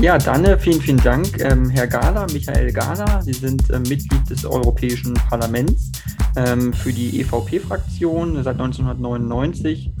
[0.00, 3.20] Ja, dann vielen, vielen Dank, ähm, Herr Gala, Michael Gala.
[3.20, 5.92] Sie sind äh, Mitglied des Europäischen Parlaments
[6.36, 9.92] ähm, für die EVP-Fraktion seit 1999.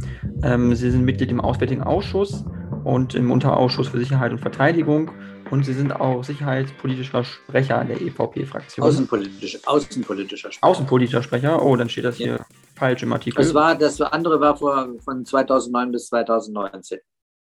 [0.42, 2.46] Ähm, Sie sind Mitglied im Auswärtigen Ausschuss
[2.82, 5.10] und im Unterausschuss für Sicherheit und Verteidigung.
[5.50, 8.86] Und Sie sind auch sicherheitspolitischer Sprecher der EVP-Fraktion.
[8.86, 10.66] Außenpolitisch, außenpolitischer Sprecher.
[10.66, 11.62] Außenpolitischer Sprecher.
[11.62, 12.46] Oh, dann steht das hier ja.
[12.74, 13.36] falsch im Artikel.
[13.36, 17.00] Das war, das andere war vor, von 2009 bis 2019.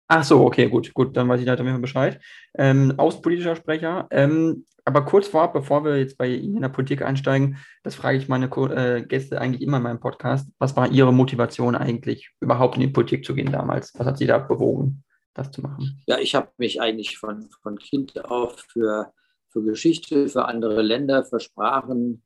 [0.09, 2.21] Ach so, okay, gut, gut, dann weiß ich da halt Bescheid.
[2.55, 4.07] Ähm, außenpolitischer Sprecher.
[4.11, 8.19] Ähm, aber kurz vorab, bevor wir jetzt bei Ihnen in der Politik einsteigen, das frage
[8.19, 10.49] ich meine äh, Gäste eigentlich immer in meinem Podcast.
[10.61, 13.93] Was war Ihre Motivation eigentlich, überhaupt in die Politik zu gehen damals?
[13.99, 15.03] Was hat Sie da bewogen,
[15.35, 16.01] das zu machen?
[16.07, 19.13] Ja, ich habe mich eigentlich von, von Kind auf für,
[19.49, 22.23] für Geschichte, für andere Länder, für Sprachen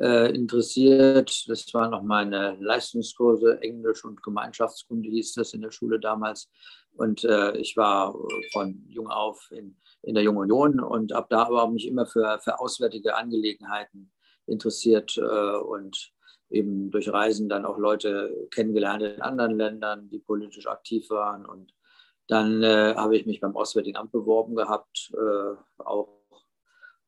[0.00, 1.48] äh, interessiert.
[1.48, 6.50] Das waren noch meine Leistungskurse, Englisch und Gemeinschaftskunde hieß das in der Schule damals.
[6.92, 8.14] Und äh, ich war
[8.52, 12.40] von jung auf in, in der Jungen Union und habe da aber mich immer für,
[12.42, 14.10] für auswärtige Angelegenheiten
[14.46, 16.12] interessiert äh, und
[16.50, 21.44] eben durch Reisen dann auch Leute kennengelernt in anderen Ländern, die politisch aktiv waren.
[21.44, 21.74] Und
[22.26, 26.17] dann äh, habe ich mich beim Auswärtigen Amt beworben gehabt, äh, auch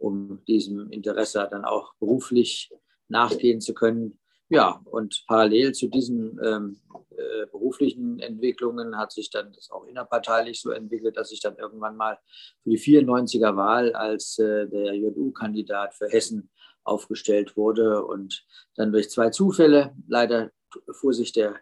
[0.01, 2.71] um diesem Interesse dann auch beruflich
[3.09, 4.19] nachgehen zu können.
[4.49, 6.81] Ja, und parallel zu diesen ähm,
[7.17, 11.97] äh, beruflichen Entwicklungen hat sich dann das auch innerparteilich so entwickelt, dass ich dann irgendwann
[11.97, 12.19] mal
[12.63, 16.51] für die 94er Wahl als äh, der JU-Kandidat für Hessen
[16.83, 20.51] aufgestellt wurde und dann durch zwei Zufälle, leider
[20.93, 21.57] fuhr sich der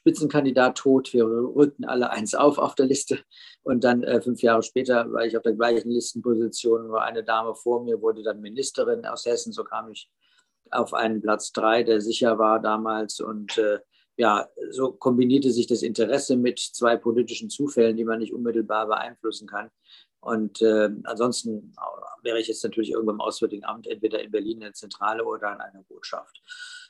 [0.00, 3.18] Spitzenkandidat tot, wir rückten alle eins auf auf der Liste
[3.62, 7.54] und dann äh, fünf Jahre später war ich auf der gleichen Listenposition, nur eine Dame
[7.54, 10.10] vor mir wurde dann Ministerin aus Hessen, so kam ich
[10.70, 13.20] auf einen Platz drei, der sicher war damals.
[13.20, 13.80] Und äh,
[14.16, 19.48] ja, so kombinierte sich das Interesse mit zwei politischen Zufällen, die man nicht unmittelbar beeinflussen
[19.48, 19.70] kann.
[20.20, 21.74] Und äh, ansonsten
[22.22, 25.52] wäre ich jetzt natürlich irgendwo im Auswärtigen Amt, entweder in Berlin in der Zentrale oder
[25.54, 26.42] in einer Botschaft.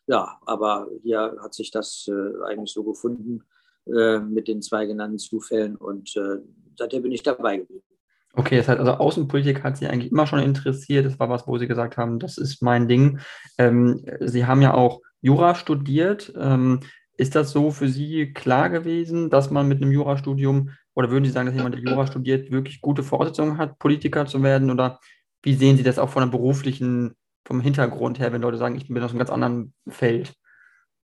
[0.07, 3.45] Ja, aber hier hat sich das äh, eigentlich so gefunden
[3.87, 6.39] äh, mit den zwei genannten Zufällen und äh,
[6.77, 7.85] seitdem bin ich dabei geblieben.
[8.35, 11.05] Okay, das heißt also Außenpolitik hat Sie eigentlich immer schon interessiert.
[11.05, 13.19] Das war was, wo Sie gesagt haben, das ist mein Ding.
[13.59, 16.33] Ähm, Sie haben ja auch Jura studiert.
[16.37, 16.81] Ähm,
[17.17, 21.31] ist das so für Sie klar gewesen, dass man mit einem Jurastudium oder würden Sie
[21.31, 24.71] sagen, dass jemand, der Jura studiert, wirklich gute Voraussetzungen hat, Politiker zu werden?
[24.71, 25.01] Oder
[25.43, 28.89] wie sehen Sie das auch von einem beruflichen, vom Hintergrund her, wenn Leute sagen, ich
[28.89, 30.33] bin aus einem ganz anderen Feld?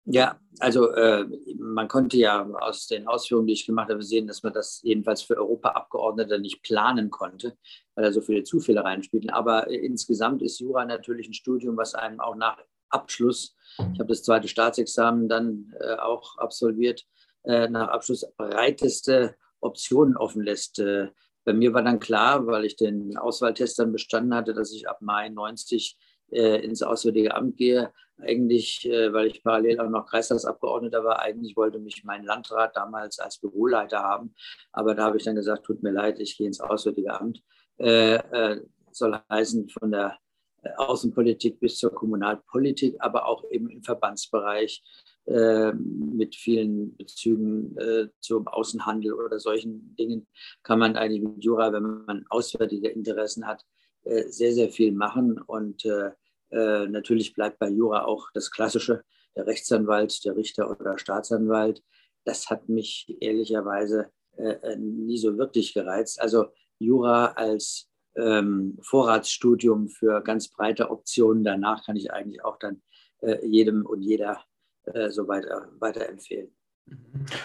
[0.05, 1.25] Ja, also äh,
[1.57, 5.21] man konnte ja aus den Ausführungen, die ich gemacht habe, sehen, dass man das jedenfalls
[5.21, 7.57] für Europaabgeordnete nicht planen konnte,
[7.95, 9.29] weil da so viele Zufälle reinspielen.
[9.29, 12.57] Aber äh, insgesamt ist Jura natürlich ein Studium, was einem auch nach
[12.89, 17.05] Abschluss, ich habe das zweite Staatsexamen dann äh, auch absolviert,
[17.43, 20.79] äh, nach Abschluss breiteste Optionen offen lässt.
[20.79, 21.09] Äh,
[21.45, 25.01] bei mir war dann klar, weil ich den Auswahltest dann bestanden hatte, dass ich ab
[25.01, 27.91] Mai 90 äh, ins Auswärtige Amt gehe
[28.23, 33.19] eigentlich, äh, weil ich parallel auch noch Kreistagsabgeordneter war, eigentlich wollte mich mein Landrat damals
[33.19, 34.33] als Büroleiter haben.
[34.71, 37.41] Aber da habe ich dann gesagt, tut mir leid, ich gehe ins Auswärtige Amt.
[37.77, 38.61] Äh, äh,
[38.91, 40.17] soll heißen von der
[40.61, 44.83] äh, Außenpolitik bis zur Kommunalpolitik, aber auch eben im Verbandsbereich
[45.25, 50.27] äh, mit vielen Bezügen äh, zum Außenhandel oder solchen Dingen
[50.61, 53.63] kann man eigentlich mit Jura, wenn man auswärtige Interessen hat,
[54.05, 55.39] sehr, sehr viel machen.
[55.39, 56.11] Und äh,
[56.53, 59.03] natürlich bleibt bei Jura auch das Klassische,
[59.35, 61.83] der Rechtsanwalt, der Richter oder Staatsanwalt.
[62.25, 66.19] Das hat mich ehrlicherweise äh, äh, nie so wirklich gereizt.
[66.19, 66.47] Also
[66.79, 72.81] Jura als ähm, Vorratsstudium für ganz breite Optionen danach kann ich eigentlich auch dann
[73.21, 74.43] äh, jedem und jeder
[74.85, 76.55] äh, so weiter, weiterempfehlen.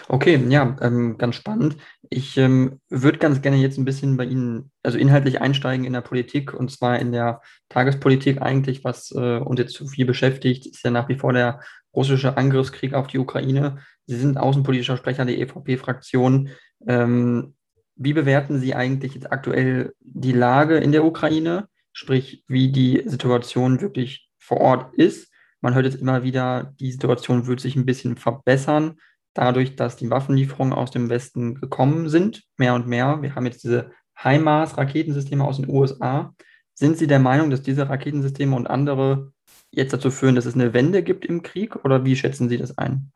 [0.07, 1.77] Okay, ja, ähm, ganz spannend.
[2.09, 6.01] Ich ähm, würde ganz gerne jetzt ein bisschen bei Ihnen, also inhaltlich einsteigen in der
[6.01, 10.83] Politik und zwar in der Tagespolitik eigentlich, was äh, uns jetzt zu viel beschäftigt, ist
[10.83, 11.61] ja nach wie vor der
[11.93, 13.79] russische Angriffskrieg auf die Ukraine.
[14.05, 16.49] Sie sind außenpolitischer Sprecher der EVP-Fraktion.
[16.87, 17.55] Ähm,
[17.95, 23.81] wie bewerten Sie eigentlich jetzt aktuell die Lage in der Ukraine, sprich wie die Situation
[23.81, 25.31] wirklich vor Ort ist?
[25.61, 28.97] Man hört jetzt immer wieder, die Situation wird sich ein bisschen verbessern
[29.33, 33.21] dadurch, dass die Waffenlieferungen aus dem Westen gekommen sind, mehr und mehr.
[33.21, 36.33] Wir haben jetzt diese HIMARS-Raketensysteme aus den USA.
[36.73, 39.33] Sind Sie der Meinung, dass diese Raketensysteme und andere
[39.71, 42.77] jetzt dazu führen, dass es eine Wende gibt im Krieg oder wie schätzen Sie das
[42.77, 43.11] ein?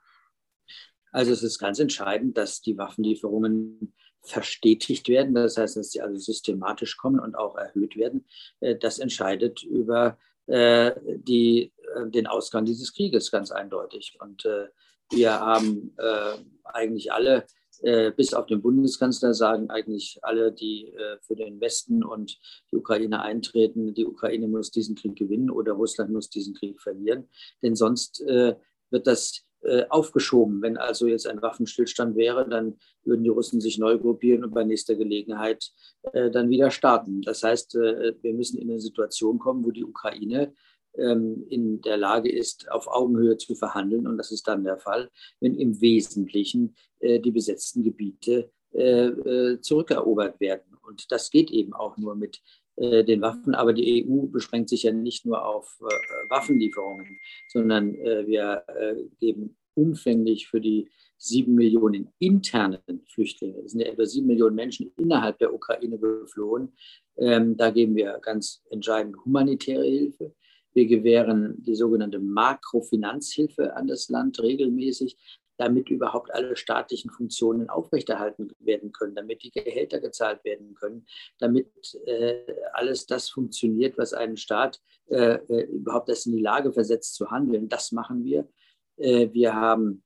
[1.11, 3.93] Also es ist ganz entscheidend, dass die Waffenlieferungen
[4.23, 8.25] verstetigt werden, das heißt, dass sie also systematisch kommen und auch erhöht werden.
[8.61, 10.17] Äh, das entscheidet über
[10.47, 14.17] äh, die, äh, den Ausgang dieses Krieges ganz eindeutig.
[14.19, 14.47] Und
[15.15, 17.45] wir haben äh, eigentlich alle
[17.83, 22.39] äh, bis auf den Bundeskanzler sagen eigentlich alle, die äh, für den Westen und
[22.71, 27.27] die Ukraine eintreten, die Ukraine muss diesen Krieg gewinnen oder Russland muss diesen Krieg verlieren.
[27.61, 28.55] Denn sonst äh,
[28.89, 30.61] wird das äh, aufgeschoben.
[30.61, 34.63] Wenn also jetzt ein Waffenstillstand wäre, dann würden die Russen sich neu gruppieren und bei
[34.63, 35.69] nächster Gelegenheit
[36.13, 37.21] äh, dann wieder starten.
[37.21, 40.53] Das heißt, wir müssen in eine Situation kommen, wo die Ukraine
[40.95, 44.07] in der Lage ist, auf Augenhöhe zu verhandeln.
[44.07, 45.09] Und das ist dann der Fall,
[45.39, 50.77] wenn im Wesentlichen äh, die besetzten Gebiete äh, äh, zurückerobert werden.
[50.87, 52.41] Und das geht eben auch nur mit
[52.75, 53.53] den Waffen.
[53.53, 55.79] Aber die EU beschränkt sich ja nicht nur auf
[56.29, 58.65] Waffenlieferungen, sondern wir
[59.19, 64.91] geben umfänglich für die sieben Millionen internen Flüchtlinge, es sind ja etwa sieben Millionen Menschen
[64.97, 66.73] innerhalb der Ukraine geflohen,
[67.17, 70.33] ähm, da geben wir ganz entscheidend humanitäre Hilfe.
[70.73, 75.17] Wir gewähren die sogenannte Makrofinanzhilfe an das Land regelmäßig,
[75.57, 81.05] damit überhaupt alle staatlichen Funktionen aufrechterhalten werden können, damit die Gehälter gezahlt werden können,
[81.39, 81.67] damit
[82.05, 87.15] äh, alles das funktioniert, was einen Staat äh, äh überhaupt erst in die Lage versetzt
[87.15, 87.69] zu handeln.
[87.69, 88.49] Das machen wir.
[88.97, 90.03] Äh, wir haben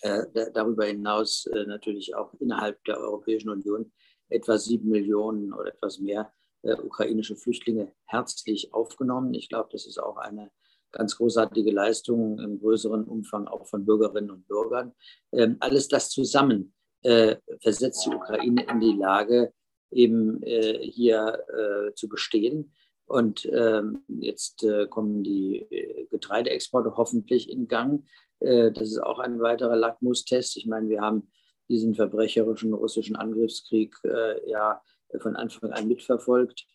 [0.00, 3.92] äh, darüber hinaus äh, natürlich auch innerhalb der Europäischen Union
[4.28, 6.32] etwa sieben Millionen oder etwas mehr
[6.62, 9.34] äh, ukrainische Flüchtlinge herzlich aufgenommen.
[9.34, 10.50] Ich glaube, das ist auch eine
[10.92, 14.92] ganz großartige Leistung im größeren Umfang auch von Bürgerinnen und Bürgern.
[15.32, 19.52] Ähm, alles das zusammen äh, versetzt die Ukraine in die Lage,
[19.90, 22.72] eben äh, hier äh, zu bestehen.
[23.06, 28.04] Und ähm, jetzt äh, kommen die äh, Getreideexporte hoffentlich in Gang.
[28.40, 30.56] das ist auch ein weiterer Lackmustest.
[30.56, 31.30] Ich meine, wir haben
[31.68, 33.94] diesen verbrecherischen russischen Angriffskrieg
[34.46, 34.82] ja
[35.20, 36.66] von Anfang an mitverfolgt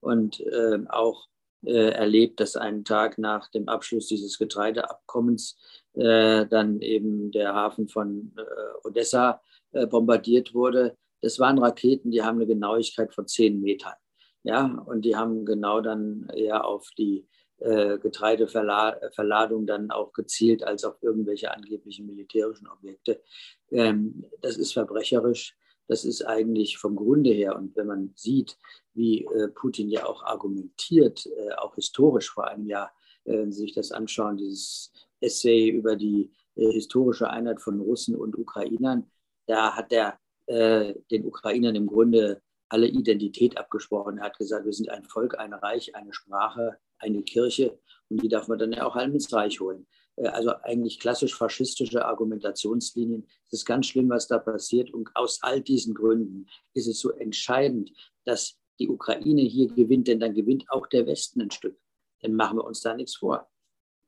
[0.00, 1.28] und äh, auch
[1.64, 5.58] äh, erlebt, dass einen Tag nach dem Abschluss dieses Getreideabkommens
[5.94, 9.40] äh, dann eben der Hafen von äh, Odessa
[9.72, 10.96] äh, bombardiert wurde.
[11.20, 13.94] Das waren Raketen, die haben eine Genauigkeit von zehn Metern.
[14.42, 17.28] Ja, und die haben genau dann eher auf die
[17.58, 23.22] äh, Getreideverladung dann auch gezielt als auf irgendwelche angeblichen militärischen Objekte.
[23.70, 25.56] Ähm, das ist verbrecherisch
[25.88, 28.56] das ist eigentlich vom Grunde her, und wenn man sieht,
[28.94, 32.92] wie äh, Putin ja auch argumentiert, äh, auch historisch vor einem Jahr,
[33.24, 38.36] äh, wenn Sie sich das anschauen, dieses Essay über die historische Einheit von Russen und
[38.36, 39.10] Ukrainern,
[39.46, 44.18] da hat er den Ukrainern im Grunde alle Identität abgesprochen.
[44.18, 47.78] Er hat gesagt, wir sind ein Volk, ein Reich, eine Sprache, eine Kirche
[48.10, 49.86] und die darf man dann ja auch alle ins Reich holen.
[50.22, 53.26] Äh, also eigentlich klassisch faschistische Argumentationslinien.
[53.46, 54.92] Es ist ganz schlimm, was da passiert.
[54.92, 57.92] Und aus all diesen Gründen ist es so entscheidend,
[58.24, 61.78] dass die Ukraine hier gewinnt, denn dann gewinnt auch der Westen ein Stück.
[62.20, 63.48] Dann machen wir uns da nichts vor.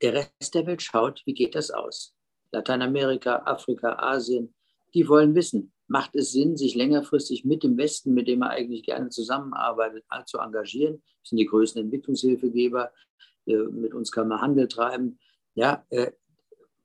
[0.03, 2.15] Der Rest der Welt schaut, wie geht das aus?
[2.53, 4.55] Lateinamerika, Afrika, Asien,
[4.95, 8.85] die wollen wissen, macht es Sinn, sich längerfristig mit dem Westen, mit dem man eigentlich
[8.85, 11.03] gerne zusammenarbeitet, zu engagieren?
[11.21, 12.93] Das sind die größten Entwicklungshilfegeber.
[13.47, 15.19] Äh, mit uns kann man Handel treiben.
[15.55, 16.13] Ja, äh,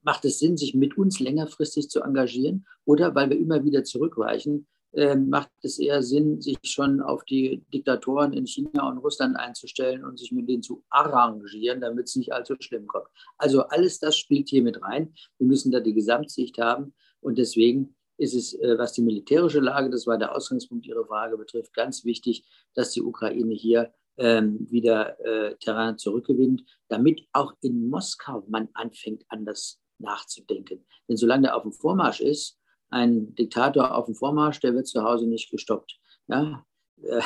[0.01, 2.66] macht es Sinn, sich mit uns längerfristig zu engagieren?
[2.86, 7.63] Oder weil wir immer wieder zurückweichen, äh, macht es eher Sinn, sich schon auf die
[7.74, 12.33] Diktatoren in China und Russland einzustellen und sich mit denen zu arrangieren, damit es nicht
[12.33, 13.07] allzu schlimm kommt?
[13.38, 15.13] Also alles das spielt hier mit rein.
[15.38, 19.89] Wir müssen da die Gesamtsicht haben und deswegen ist es, äh, was die militärische Lage,
[19.89, 25.56] das war der Ausgangspunkt Ihrer Frage betrifft, ganz wichtig, dass die Ukraine hier wieder äh,
[25.60, 30.86] Terrain zurückgewinnt, damit auch in Moskau man anfängt, anders nachzudenken.
[31.08, 32.58] Denn solange der auf dem Vormarsch ist,
[32.90, 36.00] ein Diktator auf dem Vormarsch, der wird zu Hause nicht gestoppt.
[36.28, 36.66] Ja?
[37.02, 37.22] Äh,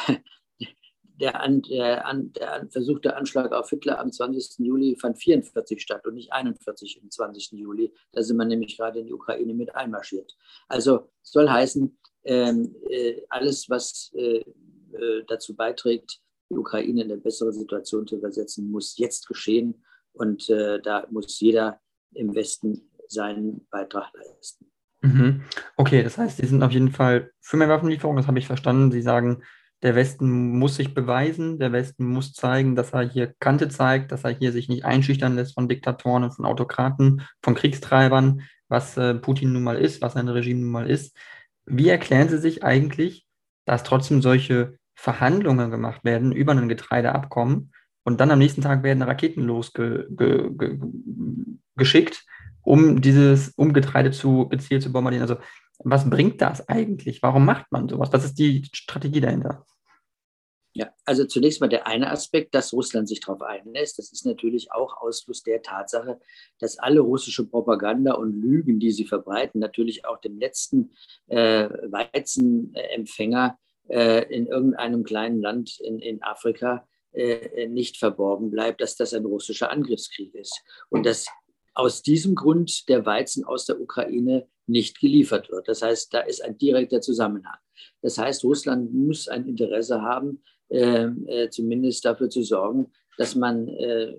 [1.19, 4.65] der, der, der, versuchte Anschlag auf Hitler am 20.
[4.65, 7.51] Juli fand 44 statt und nicht 41 am 20.
[7.53, 7.93] Juli.
[8.11, 10.35] Da sind wir nämlich gerade in die Ukraine mit einmarschiert.
[10.67, 14.43] Also soll heißen, ähm, äh, alles, was äh,
[14.93, 16.22] äh dazu beiträgt,
[16.53, 19.83] die Ukraine in eine bessere Situation zu versetzen, muss jetzt geschehen.
[20.13, 21.79] Und äh, da muss jeder
[22.13, 24.65] im Westen seinen Beitrag leisten.
[25.01, 25.41] Mhm.
[25.75, 28.91] Okay, das heißt, Sie sind auf jeden Fall für mehr Waffenlieferungen, das habe ich verstanden.
[28.91, 29.43] Sie sagen,
[29.81, 34.23] der Westen muss sich beweisen, der Westen muss zeigen, dass er hier Kante zeigt, dass
[34.23, 39.13] er hier sich nicht einschüchtern lässt von Diktatoren und von Autokraten, von Kriegstreibern, was äh,
[39.13, 41.17] Putin nun mal ist, was sein Regime nun mal ist.
[41.65, 43.27] Wie erklären Sie sich eigentlich,
[43.65, 47.71] dass trotzdem solche Verhandlungen gemacht werden über ein Getreideabkommen
[48.03, 52.25] und dann am nächsten Tag werden Raketen losgeschickt,
[52.61, 55.27] um dieses, um Getreide zu gezielt zu bombardieren.
[55.27, 55.41] Also
[55.79, 57.23] was bringt das eigentlich?
[57.23, 58.09] Warum macht man sowas?
[58.11, 59.65] Was ist die Strategie dahinter?
[60.75, 63.99] Ja, also zunächst mal der eine Aspekt, dass Russland sich darauf einlässt.
[63.99, 66.19] Das ist natürlich auch Ausfluss der Tatsache,
[66.59, 70.91] dass alle russische Propaganda und Lügen, die sie verbreiten, natürlich auch dem letzten
[71.27, 79.13] äh, Weizenempfänger in irgendeinem kleinen Land in, in Afrika äh, nicht verborgen bleibt, dass das
[79.13, 80.63] ein russischer Angriffskrieg ist.
[80.89, 81.27] Und dass
[81.75, 85.67] aus diesem Grund der Weizen aus der Ukraine nicht geliefert wird.
[85.67, 87.57] Das heißt, da ist ein direkter Zusammenhang.
[88.01, 93.67] Das heißt, Russland muss ein Interesse haben, äh, äh, zumindest dafür zu sorgen, dass man
[93.67, 94.15] äh,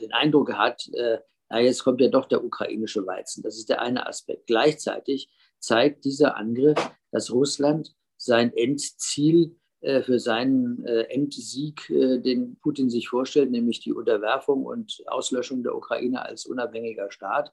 [0.00, 3.42] den Eindruck hat, äh, na, jetzt kommt ja doch der ukrainische Weizen.
[3.42, 4.46] Das ist der eine Aspekt.
[4.46, 12.90] Gleichzeitig zeigt dieser Angriff, dass Russland sein Endziel äh, für seinen äh, Endsieg, den Putin
[12.90, 17.52] sich vorstellt, nämlich die Unterwerfung und Auslöschung der Ukraine als unabhängiger Staat,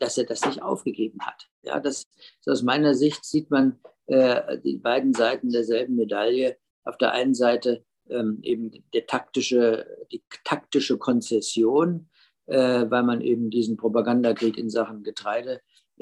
[0.00, 1.48] dass er das nicht aufgegeben hat.
[1.62, 2.08] Ja, das,
[2.46, 8.40] aus meiner Sicht sieht man die beiden Seiten derselben Medaille auf der einen Seite ähm,
[8.42, 12.08] eben der taktische, die taktische Konzession,
[12.46, 15.60] äh, weil man eben diesen Propagandakrieg in Sachen Getreide äh,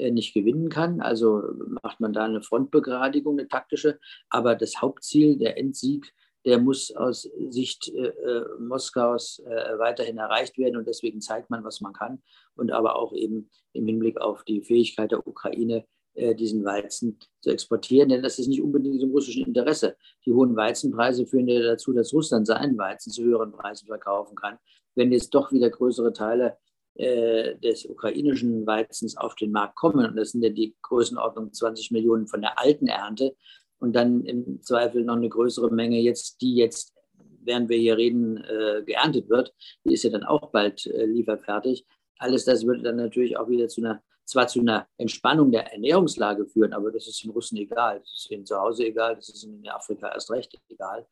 [0.09, 1.01] nicht gewinnen kann.
[1.01, 1.43] Also
[1.83, 3.99] macht man da eine Frontbegradigung, eine taktische.
[4.29, 6.13] Aber das Hauptziel, der Endsieg,
[6.45, 10.77] der muss aus Sicht äh, äh Moskaus äh, weiterhin erreicht werden.
[10.77, 12.23] Und deswegen zeigt man, was man kann.
[12.55, 17.51] Und aber auch eben im Hinblick auf die Fähigkeit der Ukraine, äh, diesen Weizen zu
[17.51, 19.95] exportieren, denn das ist nicht unbedingt im russischen Interesse.
[20.25, 24.57] Die hohen Weizenpreise führen ja dazu, dass Russland seinen Weizen zu höheren Preisen verkaufen kann.
[24.93, 26.57] Wenn jetzt doch wieder größere Teile
[26.95, 31.91] äh, des ukrainischen Weizens auf den Markt kommen, und das sind ja die Größenordnung 20
[31.91, 33.35] Millionen von der alten Ernte,
[33.79, 36.93] und dann im Zweifel noch eine größere Menge jetzt, die jetzt,
[37.43, 41.85] während wir hier reden, äh, geerntet wird, die ist ja dann auch bald äh, lieferfertig.
[42.19, 46.45] Alles das würde dann natürlich auch wieder zu einer zwar zu einer Entspannung der Ernährungslage
[46.45, 49.43] führen, aber das ist den Russen egal, das ist ihnen zu Hause egal, das ist
[49.43, 51.05] in Afrika erst recht egal.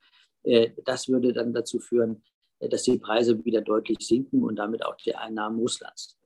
[0.43, 2.23] Äh, das würde dann dazu führen,
[2.59, 6.17] dass die Preise wieder deutlich sinken und damit auch die Einnahmen Russlands.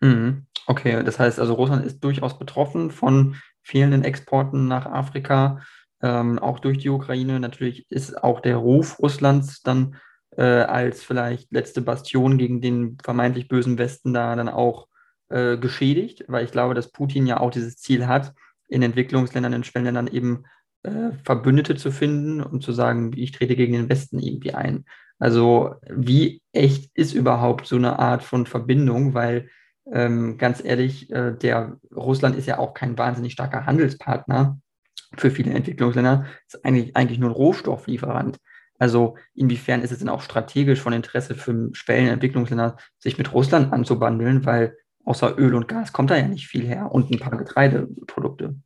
[0.00, 0.46] Mhm.
[0.66, 5.60] Okay, das heißt also, Russland ist durchaus betroffen von fehlenden Exporten nach Afrika,
[6.02, 7.40] ähm, auch durch die Ukraine.
[7.40, 9.96] Natürlich ist auch der Ruf Russlands dann
[10.36, 14.88] äh, als vielleicht letzte Bastion gegen den vermeintlich bösen Westen da dann auch
[15.30, 18.32] äh, geschädigt, weil ich glaube, dass Putin ja auch dieses Ziel hat,
[18.68, 20.44] in Entwicklungsländern, in Schwellenländern eben
[20.82, 24.84] äh, Verbündete zu finden und zu sagen, ich trete gegen den Westen irgendwie ein.
[25.18, 29.48] Also wie echt ist überhaupt so eine Art von Verbindung, weil
[29.90, 34.60] ähm, ganz ehrlich, äh, der Russland ist ja auch kein wahnsinnig starker Handelspartner
[35.16, 38.38] für viele Entwicklungsländer, ist eigentlich, eigentlich nur ein Rohstofflieferant.
[38.78, 44.44] Also inwiefern ist es denn auch strategisch von Interesse für Schwellenentwicklungsländer, sich mit Russland anzubandeln,
[44.44, 48.56] weil außer Öl und Gas kommt da ja nicht viel her und ein paar Getreideprodukte.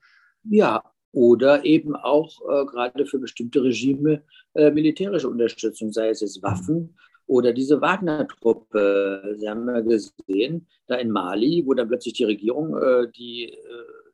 [0.45, 4.23] Ja, oder eben auch äh, gerade für bestimmte Regime
[4.55, 9.37] äh, militärische Unterstützung, sei es jetzt Waffen oder diese Wagner-Truppe.
[9.39, 13.59] Sie haben ja gesehen, da in Mali, wo dann plötzlich die Regierung äh, die äh,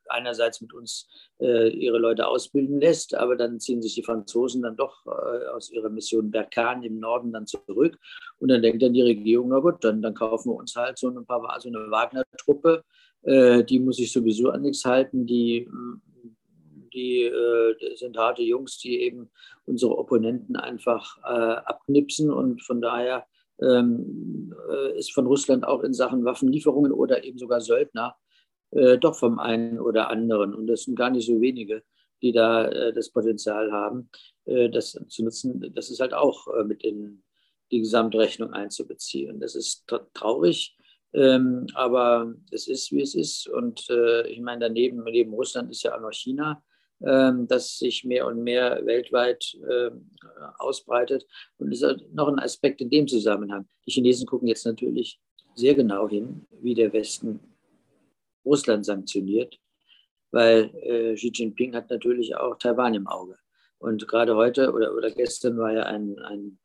[0.09, 1.07] einerseits mit uns
[1.39, 5.71] äh, ihre Leute ausbilden lässt, aber dann ziehen sich die Franzosen dann doch äh, aus
[5.71, 7.99] ihrer Mission Berkan im Norden dann zurück.
[8.39, 11.09] Und dann denkt dann die Regierung, na gut, dann, dann kaufen wir uns halt so,
[11.09, 12.83] ein paar, so eine Wagner-Truppe,
[13.25, 15.69] die muss sich sowieso an nichts halten, die,
[16.99, 19.31] die äh, sind harte Jungs, die eben
[19.67, 23.27] unsere Opponenten einfach äh, abknipsen und von daher
[23.63, 28.17] ähm, äh, ist von Russland auch in Sachen Waffenlieferungen oder eben sogar Söldner
[28.73, 30.55] äh, doch vom einen oder anderen.
[30.55, 31.83] Und das sind gar nicht so wenige,
[32.23, 34.11] die da äh, das Potenzial haben,
[34.45, 35.73] äh, das zu nutzen.
[35.75, 37.23] Das ist halt auch mit in
[37.71, 39.41] die Gesamtrechnung einzubeziehen.
[39.41, 40.77] Das ist traurig,
[41.13, 43.49] ähm, aber es ist, wie es ist.
[43.49, 46.63] Und äh, ich meine, daneben, neben Russland ist ja auch noch China,
[47.01, 50.11] das sich mehr und mehr weltweit ähm,
[50.59, 51.27] ausbreitet.
[51.59, 53.69] Und das ist noch ein Aspekt in dem Zusammenhang.
[53.87, 55.21] Die Chinesen gucken jetzt natürlich
[55.55, 57.41] sehr genau hin, wie der Westen
[58.45, 59.59] Russland sanktioniert,
[60.31, 63.37] weil äh, Xi Jinping hat natürlich auch Taiwan im Auge.
[63.79, 66.59] Und gerade heute oder, oder gestern war ja ein, ein,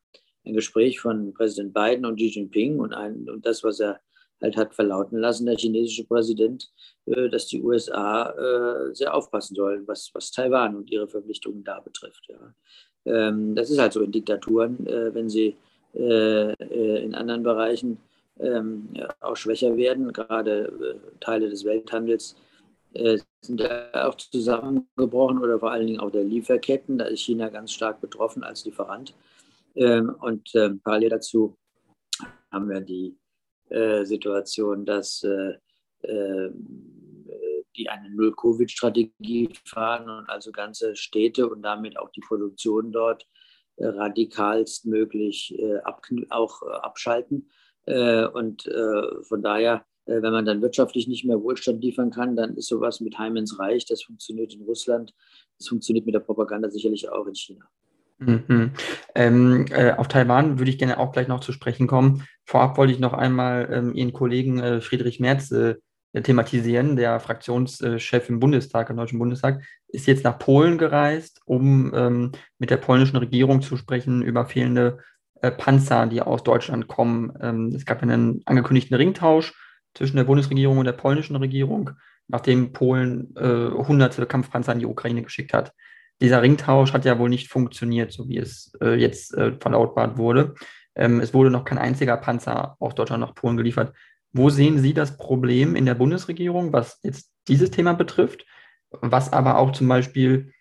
[0.45, 3.99] ein Gespräch von Präsident Biden und Xi Jinping und, ein, und das, was er
[4.43, 6.69] halt hat verlauten lassen, der chinesische Präsident,
[7.05, 11.79] äh, dass die USA äh, sehr aufpassen sollen, was, was Taiwan und ihre Verpflichtungen da
[11.79, 12.27] betrifft.
[13.05, 15.55] Ähm, das ist halt so in Diktaturen, äh, wenn sie
[15.95, 18.00] in anderen Bereichen
[18.39, 20.12] ähm, auch schwächer werden.
[20.12, 22.35] Gerade Teile des Welthandels
[23.41, 26.97] sind ja auch zusammengebrochen oder vor allen Dingen auch der Lieferketten.
[26.97, 29.13] Da ist China ganz stark betroffen als Lieferant.
[29.75, 30.51] Ähm, und
[30.83, 31.55] parallel dazu
[32.51, 33.15] haben wir die
[33.74, 35.53] äh, Situation, dass äh,
[36.03, 36.51] äh,
[37.75, 43.25] die eine Null-Covid-Strategie fahren und also ganze Städte und damit auch die Produktion dort
[43.80, 45.58] radikalst möglich
[46.30, 47.50] auch abschalten.
[47.88, 48.70] Und
[49.24, 53.18] von daher, wenn man dann wirtschaftlich nicht mehr Wohlstand liefern kann, dann ist sowas mit
[53.18, 53.86] Heim ins Reich.
[53.86, 55.15] Das funktioniert in Russland.
[55.58, 57.68] Das funktioniert mit der Propaganda sicherlich auch in China.
[58.25, 58.72] Mhm.
[59.15, 62.25] Ähm, äh, auf Taiwan würde ich gerne auch gleich noch zu sprechen kommen.
[62.46, 65.75] Vorab wollte ich noch einmal ähm, Ihren Kollegen äh, Friedrich Merz äh,
[66.13, 66.96] thematisieren.
[66.96, 72.70] Der Fraktionschef im Bundestag, im Deutschen Bundestag, ist jetzt nach Polen gereist, um ähm, mit
[72.70, 75.00] der polnischen Regierung zu sprechen über fehlende
[75.42, 77.34] äh, Panzer, die aus Deutschland kommen.
[77.42, 79.53] Ähm, es gab einen angekündigten Ringtausch
[79.96, 81.92] zwischen der Bundesregierung und der polnischen Regierung,
[82.27, 85.74] nachdem Polen äh, hunderte Kampfpanzer an die Ukraine geschickt hat
[86.22, 90.55] dieser Ringtausch hat ja wohl nicht funktioniert, so wie es äh, jetzt äh, verlautbart wurde.
[90.96, 93.93] Ähm, es wurde noch kein einziger Panzer aus Deutschland nach Polen geliefert.
[94.32, 98.46] Wo sehen Sie das Problem in der Bundesregierung, was jetzt dieses Thema betrifft,
[98.89, 100.51] was aber auch zum Beispiel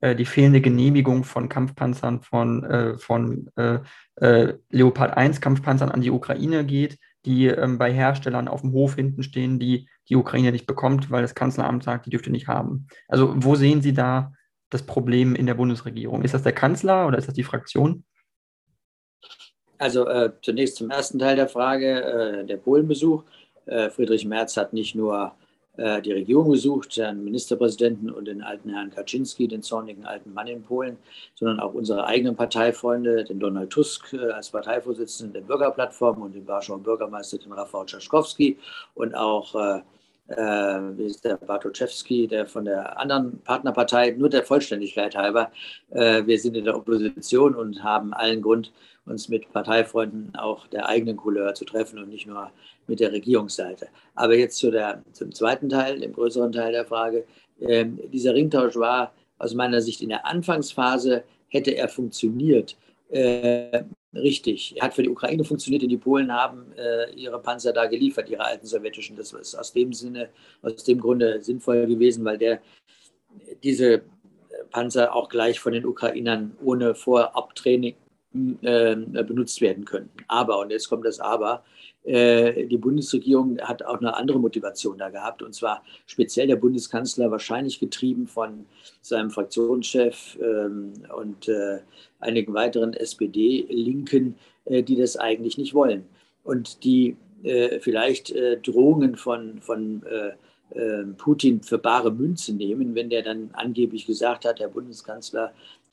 [0.00, 3.78] äh, die fehlende Genehmigung von Kampfpanzern von, äh, von äh,
[4.16, 8.96] äh, Leopard 1 Kampfpanzern an die Ukraine geht, die ähm, bei Herstellern auf dem Hof
[8.96, 12.88] hinten stehen, die die Ukraine nicht bekommt, weil das Kanzleramt sagt, die dürfte nicht haben.
[13.08, 14.32] Also wo sehen Sie da
[14.72, 16.22] das Problem in der Bundesregierung?
[16.22, 18.04] Ist das der Kanzler oder ist das die Fraktion?
[19.78, 23.24] Also äh, zunächst zum ersten Teil der Frage, äh, der Polenbesuch.
[23.66, 25.32] Äh, Friedrich Merz hat nicht nur
[25.76, 30.46] äh, die Regierung besucht, den Ministerpräsidenten und den alten Herrn Kaczynski, den zornigen alten Mann
[30.46, 30.98] in Polen,
[31.34, 36.46] sondern auch unsere eigenen Parteifreunde, den Donald Tusk äh, als Parteivorsitzenden der Bürgerplattform und den
[36.46, 38.58] Warschauer Bürgermeister, den Rafał Trzaskowski
[38.94, 39.80] und auch äh,
[40.28, 45.50] wie ist der Bartoszewski, der von der anderen Partnerpartei, nur der Vollständigkeit halber.
[45.90, 48.72] Äh, wir sind in der Opposition und haben allen Grund,
[49.04, 52.50] uns mit Parteifreunden auch der eigenen Couleur zu treffen und nicht nur
[52.86, 53.88] mit der Regierungsseite.
[54.14, 57.24] Aber jetzt zu der, zum zweiten Teil, dem größeren Teil der Frage.
[57.60, 62.76] Äh, dieser Ringtausch war aus meiner Sicht in der Anfangsphase, hätte er funktioniert,
[63.10, 63.82] äh,
[64.14, 64.76] richtig.
[64.80, 68.44] Hat für die Ukraine funktioniert, denn die Polen haben äh, ihre Panzer da geliefert, ihre
[68.44, 69.16] alten sowjetischen.
[69.16, 70.30] Das ist aus dem Sinne,
[70.62, 72.60] aus dem Grunde sinnvoll gewesen, weil der
[73.62, 74.02] diese
[74.70, 77.94] Panzer auch gleich von den Ukrainern ohne Vorabtraining
[78.62, 80.24] äh, benutzt werden könnten.
[80.28, 81.62] Aber, und jetzt kommt das Aber,
[82.04, 87.30] äh, die Bundesregierung hat auch eine andere Motivation da gehabt, und zwar speziell der Bundeskanzler,
[87.30, 88.66] wahrscheinlich getrieben von
[89.02, 91.78] seinem Fraktionschef ähm, und äh,
[92.18, 96.04] einigen weiteren SPD-Linken, äh, die das eigentlich nicht wollen.
[96.44, 97.16] Und die
[97.80, 100.04] vielleicht Drohungen von, von
[101.18, 105.52] Putin für bare Münze nehmen, wenn der dann angeblich gesagt hat, der Bundeskanzler,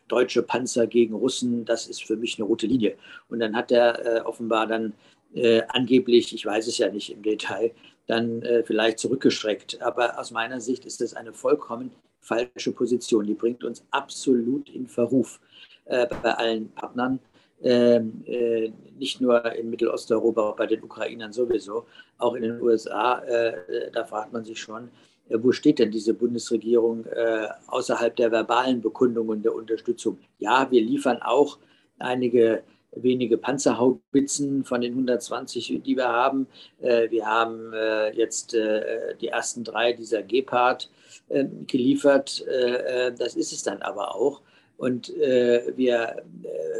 [0.10, 2.96] deutsche Panzer gegen Russen, das ist für mich eine rote Linie.
[3.30, 4.94] Und dann hat er offenbar dann
[5.34, 7.72] äh, angeblich, ich weiß es ja nicht im Detail,
[8.08, 9.82] dann äh, vielleicht zurückgeschreckt.
[9.82, 13.26] Aber aus meiner Sicht ist das eine vollkommen falsche Position.
[13.26, 15.40] Die bringt uns absolut in Verruf
[15.86, 17.20] äh, bei allen Partnern.
[17.62, 21.86] Ähm, äh, nicht nur in Mittelosteuropa, bei den Ukrainern sowieso,
[22.18, 26.14] auch in den USA, äh, da fragt man sich schon, äh, wo steht denn diese
[26.14, 27.06] Bundesregierung
[27.68, 30.18] außerhalb der verbalen Bekundungen der Unterstützung?
[30.40, 31.60] Ja, wir liefern auch
[32.00, 36.48] einige wenige Panzerhaubitzen von den 120, die wir haben.
[36.82, 40.90] Äh, wir haben äh, jetzt äh, die ersten drei dieser Gepard
[41.68, 42.44] geliefert.
[43.20, 44.42] Das ist es dann aber auch.
[44.78, 46.24] Und wir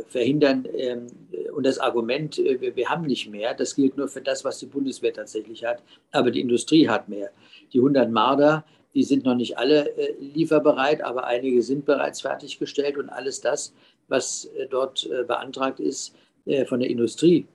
[0.08, 1.08] verhindern, ähm,
[1.54, 5.14] und das Argument, wir haben nicht mehr, das gilt nur für das, was die Bundeswehr
[5.14, 7.30] tatsächlich hat, aber die Industrie hat mehr.
[7.74, 13.10] Die 100 Marder, die sind noch nicht alle lieferbereit, aber einige sind bereits fertiggestellt und
[13.10, 13.74] alles das
[14.10, 17.48] was äh, dort äh, beantragt ist äh, von der Industrie,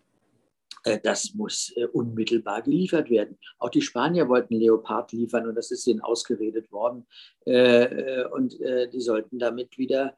[1.02, 3.38] das muss unmittelbar geliefert werden.
[3.58, 7.06] Auch die Spanier wollten Leopard liefern und das ist ihnen ausgeredet worden.
[7.46, 8.58] Und
[8.92, 10.14] die sollten damit wieder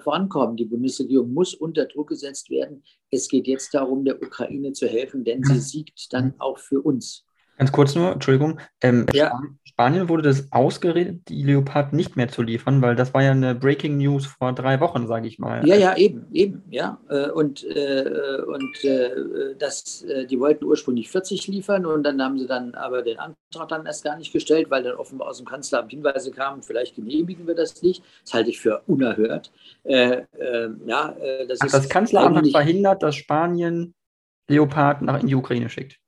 [0.00, 0.56] vorankommen.
[0.56, 2.82] Die Bundesregierung muss unter Druck gesetzt werden.
[3.12, 7.24] Es geht jetzt darum, der Ukraine zu helfen, denn sie siegt dann auch für uns.
[7.60, 8.58] Ganz kurz nur, Entschuldigung.
[8.80, 9.38] Ähm, ja.
[9.64, 13.54] Spanien wurde das ausgeredet, die Leopard nicht mehr zu liefern, weil das war ja eine
[13.54, 15.68] Breaking News vor drei Wochen, sage ich mal.
[15.68, 16.98] Ja, ja, eben, eben, ja.
[17.10, 19.10] Äh, und, äh, und äh,
[19.58, 23.84] das, die wollten ursprünglich 40 liefern und dann haben sie dann aber den Antrag dann
[23.84, 27.54] erst gar nicht gestellt, weil dann offenbar aus dem Kanzleramt Hinweise kamen, vielleicht genehmigen wir
[27.54, 28.02] das nicht.
[28.24, 29.52] Das halte ich für unerhört.
[29.84, 30.22] Äh,
[30.86, 31.14] ja,
[31.46, 33.92] das, Ach, das Kanzleramt hat verhindert, dass Spanien
[34.48, 36.00] Leopard nach in die Ukraine schickt.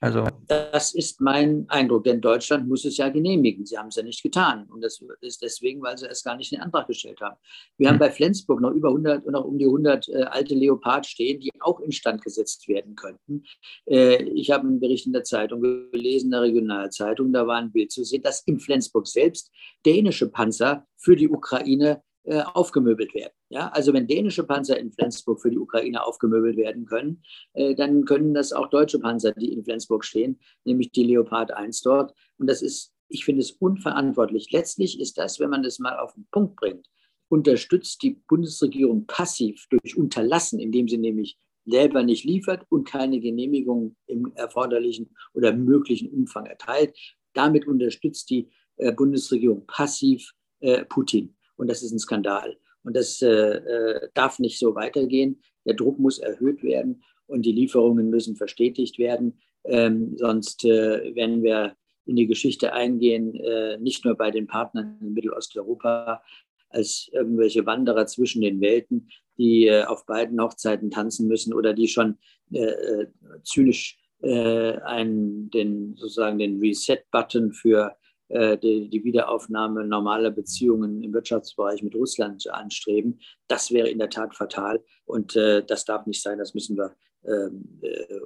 [0.00, 3.66] Also das ist mein Eindruck, denn Deutschland muss es ja genehmigen.
[3.66, 4.68] Sie haben es ja nicht getan.
[4.70, 7.36] Und das ist deswegen, weil sie es gar nicht in den Antrag gestellt haben.
[7.78, 7.94] Wir hm.
[7.94, 11.50] haben bei Flensburg noch über 100, noch um die 100 äh, alte Leopard stehen, die
[11.60, 13.42] auch instand gesetzt werden könnten.
[13.86, 17.72] Äh, ich habe einen Bericht in der Zeitung gelesen, in der Regionalzeitung, da war ein
[17.72, 19.50] Bild zu sehen, dass in Flensburg selbst
[19.84, 23.32] dänische Panzer für die Ukraine äh, aufgemöbelt werden.
[23.48, 23.68] Ja?
[23.68, 27.22] Also wenn dänische Panzer in Flensburg für die Ukraine aufgemöbelt werden können,
[27.54, 31.80] äh, dann können das auch deutsche Panzer, die in Flensburg stehen, nämlich die Leopard 1
[31.80, 32.12] dort.
[32.36, 34.50] Und das ist, ich finde es unverantwortlich.
[34.52, 36.86] Letztlich ist das, wenn man das mal auf den Punkt bringt,
[37.30, 43.96] unterstützt die Bundesregierung passiv durch Unterlassen, indem sie nämlich selber nicht liefert und keine Genehmigung
[44.06, 46.94] im erforderlichen oder möglichen Umfang erteilt.
[47.32, 51.34] Damit unterstützt die äh, Bundesregierung passiv äh, Putin.
[51.58, 52.56] Und das ist ein Skandal.
[52.82, 55.42] Und das äh, äh, darf nicht so weitergehen.
[55.66, 59.38] Der Druck muss erhöht werden und die Lieferungen müssen verstetigt werden.
[59.64, 64.98] Ähm, sonst äh, werden wir in die Geschichte eingehen, äh, nicht nur bei den Partnern
[65.02, 66.22] in Mittelosteuropa,
[66.70, 71.88] als irgendwelche Wanderer zwischen den Welten, die äh, auf beiden Hochzeiten tanzen müssen oder die
[71.88, 72.18] schon
[72.52, 73.06] äh,
[73.42, 77.94] zynisch einen, den, sozusagen den Reset-Button für
[78.30, 83.20] die, die, Wiederaufnahme normaler Beziehungen im Wirtschaftsbereich mit Russland anstreben.
[83.46, 86.38] Das wäre in der Tat fatal und äh, das darf nicht sein.
[86.38, 88.20] Das müssen wir ähm, äh,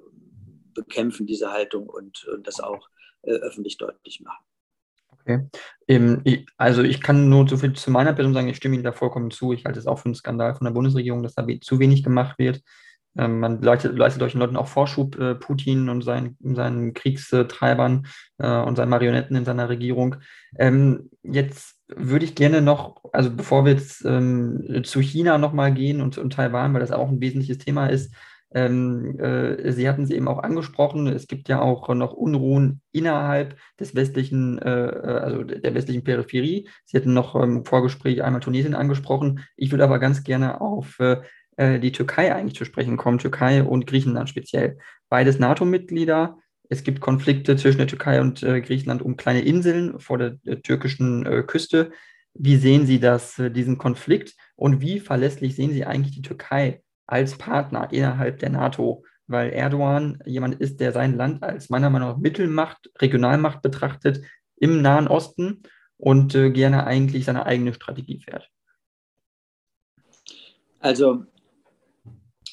[0.75, 2.89] bekämpfen, diese Haltung und, und das auch
[3.23, 4.45] äh, öffentlich deutlich machen.
[5.21, 5.47] Okay.
[5.87, 6.23] Ähm,
[6.57, 9.31] also ich kann nur so viel zu meiner Person sagen, ich stimme Ihnen da vollkommen
[9.31, 9.53] zu.
[9.53, 12.39] Ich halte es auch für einen Skandal von der Bundesregierung, dass da zu wenig gemacht
[12.39, 12.61] wird.
[13.17, 18.07] Ähm, man leistet, leistet solchen Leuten auch Vorschub, äh, Putin und seinen, seinen Kriegstreibern
[18.39, 20.17] äh, und seinen Marionetten in seiner Regierung.
[20.59, 26.01] Ähm, jetzt würde ich gerne noch, also bevor wir jetzt ähm, zu China nochmal gehen
[26.01, 28.15] und, und Taiwan, weil das auch ein wesentliches Thema ist,
[28.55, 33.57] ähm, äh, Sie hatten es eben auch angesprochen, es gibt ja auch noch Unruhen innerhalb
[33.81, 36.69] des westlichen, äh, äh also der westlichen Peripherie.
[36.85, 39.41] Sie hatten noch im Vorgespräch einmal Tunesien angesprochen.
[39.57, 41.23] Ich würde aber ganz gerne auf äh,
[41.57, 44.79] äh, die Türkei eigentlich zu sprechen kommen, Türkei und Griechenland speziell.
[45.09, 46.39] Beides NATO-Mitglieder.
[46.69, 50.63] Es gibt Konflikte zwischen der Türkei und äh, Griechenland um kleine Inseln vor der, der
[50.63, 51.93] türkischen äh, Küste.
[52.35, 56.83] Wie sehen Sie das, äh, diesen Konflikt und wie verlässlich sehen Sie eigentlich die Türkei
[57.07, 59.05] als Partner innerhalb der NATO?
[59.27, 64.23] Weil Erdogan jemand ist, der sein Land als meiner Meinung nach Mittelmacht, Regionalmacht betrachtet
[64.57, 65.63] im Nahen Osten
[65.99, 68.49] und äh, gerne eigentlich seine eigene Strategie fährt.
[70.81, 71.27] Also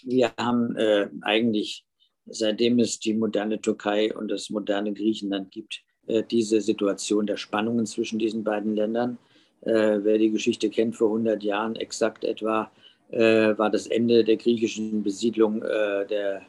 [0.06, 1.86] wir haben äh, eigentlich,
[2.26, 7.86] seitdem es die moderne Türkei und das moderne Griechenland gibt, äh, diese Situation der Spannungen
[7.86, 9.18] zwischen diesen beiden Ländern.
[9.62, 12.72] Äh, wer die Geschichte kennt, vor 100 Jahren exakt etwa,
[13.12, 16.44] äh, war das Ende der griechischen Besiedlung äh, der,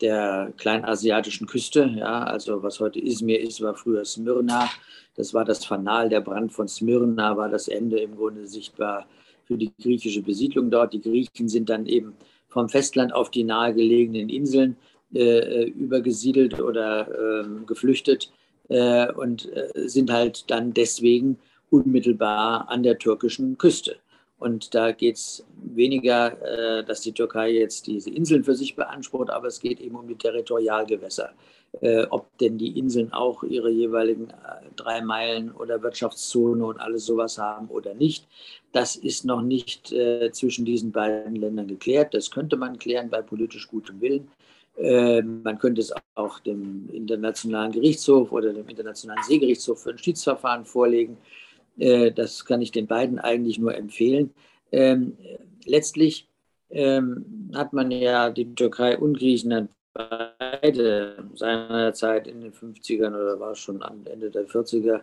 [0.00, 1.94] der kleinasiatischen Küste.
[1.96, 4.70] Ja, also was heute Izmir ist, war früher Smyrna.
[5.16, 9.06] Das war das Fanal, der Brand von Smyrna war das Ende im Grunde sichtbar
[9.44, 10.92] für die griechische Besiedlung dort.
[10.92, 12.14] Die Griechen sind dann eben
[12.50, 14.76] vom Festland auf die nahegelegenen Inseln
[15.14, 18.30] äh, übergesiedelt oder äh, geflüchtet
[18.68, 21.38] äh, und äh, sind halt dann deswegen
[21.70, 23.96] unmittelbar an der türkischen Küste.
[24.38, 29.30] Und da geht es weniger, äh, dass die Türkei jetzt diese Inseln für sich beansprucht,
[29.30, 31.32] aber es geht eben um die Territorialgewässer.
[31.80, 34.28] Äh, ob denn die Inseln auch ihre jeweiligen
[34.74, 38.26] drei Meilen oder Wirtschaftszone und alles sowas haben oder nicht.
[38.72, 42.12] Das ist noch nicht äh, zwischen diesen beiden Ländern geklärt.
[42.12, 44.28] Das könnte man klären bei politisch gutem Willen.
[44.76, 50.64] Äh, man könnte es auch dem Internationalen Gerichtshof oder dem Internationalen Seegerichtshof für ein Schiedsverfahren
[50.64, 51.18] vorlegen.
[51.78, 54.32] Äh, das kann ich den beiden eigentlich nur empfehlen.
[54.72, 55.16] Ähm,
[55.64, 56.28] letztlich
[56.70, 63.52] ähm, hat man ja die Türkei und Griechenland beide seinerzeit in den 50ern oder war
[63.52, 65.00] es schon am Ende der 40er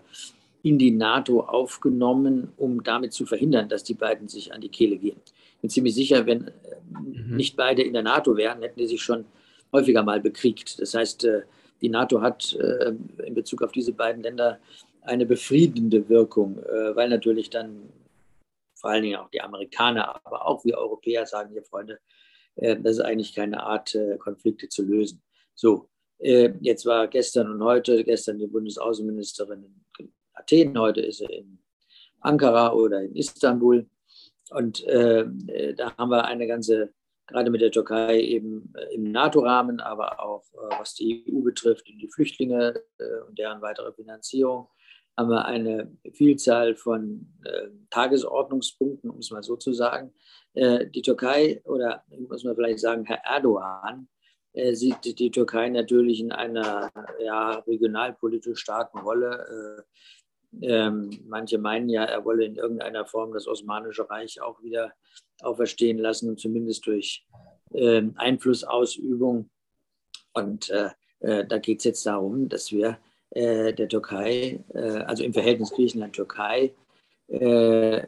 [0.63, 4.97] in die NATO aufgenommen, um damit zu verhindern, dass die beiden sich an die Kehle
[4.97, 5.19] gehen.
[5.55, 6.51] Ich bin ziemlich sicher, wenn äh,
[6.89, 7.35] mhm.
[7.35, 9.25] nicht beide in der NATO wären, hätten die sich schon
[9.71, 10.79] häufiger mal bekriegt.
[10.81, 11.41] Das heißt, äh,
[11.81, 12.93] die NATO hat äh,
[13.25, 14.59] in Bezug auf diese beiden Länder
[15.03, 16.57] eine befriedende Wirkung,
[16.95, 17.83] weil natürlich dann
[18.75, 21.99] vor allen Dingen auch die Amerikaner, aber auch wir Europäer sagen, hier Freunde,
[22.57, 25.21] das ist eigentlich keine Art, Konflikte zu lösen.
[25.53, 25.89] So,
[26.19, 29.63] jetzt war gestern und heute, gestern die Bundesaußenministerin
[29.99, 31.59] in Athen, heute ist er in
[32.21, 33.87] Ankara oder in Istanbul.
[34.49, 35.25] Und äh,
[35.75, 36.93] da haben wir eine ganze,
[37.27, 41.89] gerade mit der Türkei eben äh, im NATO-Rahmen, aber auch äh, was die EU betrifft
[41.89, 44.69] und die Flüchtlinge äh, und deren weitere Finanzierung,
[45.17, 50.13] haben wir eine Vielzahl von äh, Tagesordnungspunkten, um es mal so zu sagen.
[50.53, 54.07] Äh, die Türkei, oder muss man vielleicht sagen, Herr Erdogan,
[54.71, 59.85] sieht die Türkei natürlich in einer ja, regionalpolitisch starken Rolle
[60.61, 64.93] ähm, manche meinen ja, er wolle in irgendeiner Form das Osmanische Reich auch wieder
[65.41, 67.25] auferstehen lassen, zumindest durch
[67.73, 69.49] ähm, Einflussausübung.
[70.33, 72.95] Und äh, äh, da geht es jetzt darum, dass wir äh,
[73.35, 76.73] der Türkei, äh, also im Verhältnis Griechenland-Türkei,
[77.27, 78.03] äh,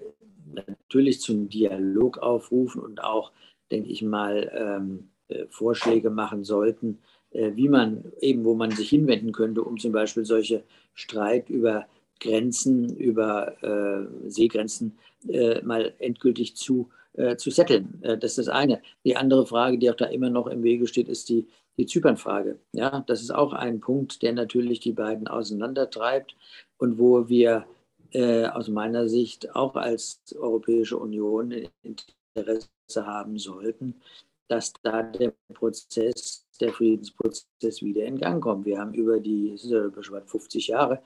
[0.54, 3.32] natürlich zum Dialog aufrufen und auch,
[3.72, 7.00] denke ich mal, ähm, äh, Vorschläge machen sollten,
[7.32, 11.86] äh, wie man eben, wo man sich hinwenden könnte, um zum Beispiel solche Streit über
[12.20, 18.00] Grenzen, über äh, Seegrenzen äh, mal endgültig zu, äh, zu setteln.
[18.02, 18.82] Äh, das ist das eine.
[19.06, 21.48] Die andere Frage, die auch da immer noch im Wege steht, ist die,
[21.80, 22.60] die Zypernfrage.
[22.74, 26.36] Ja, das ist auch ein Punkt, der natürlich die beiden auseinandertreibt
[26.78, 27.65] und wo wir
[28.12, 34.02] äh, aus meiner Sicht auch als Europäische Union Interesse haben sollten,
[34.50, 38.65] dass da der Prozess, der Friedensprozess wieder in Gang kommt.
[38.65, 41.02] Wir haben über die, das ist ja schon 50 Jahre,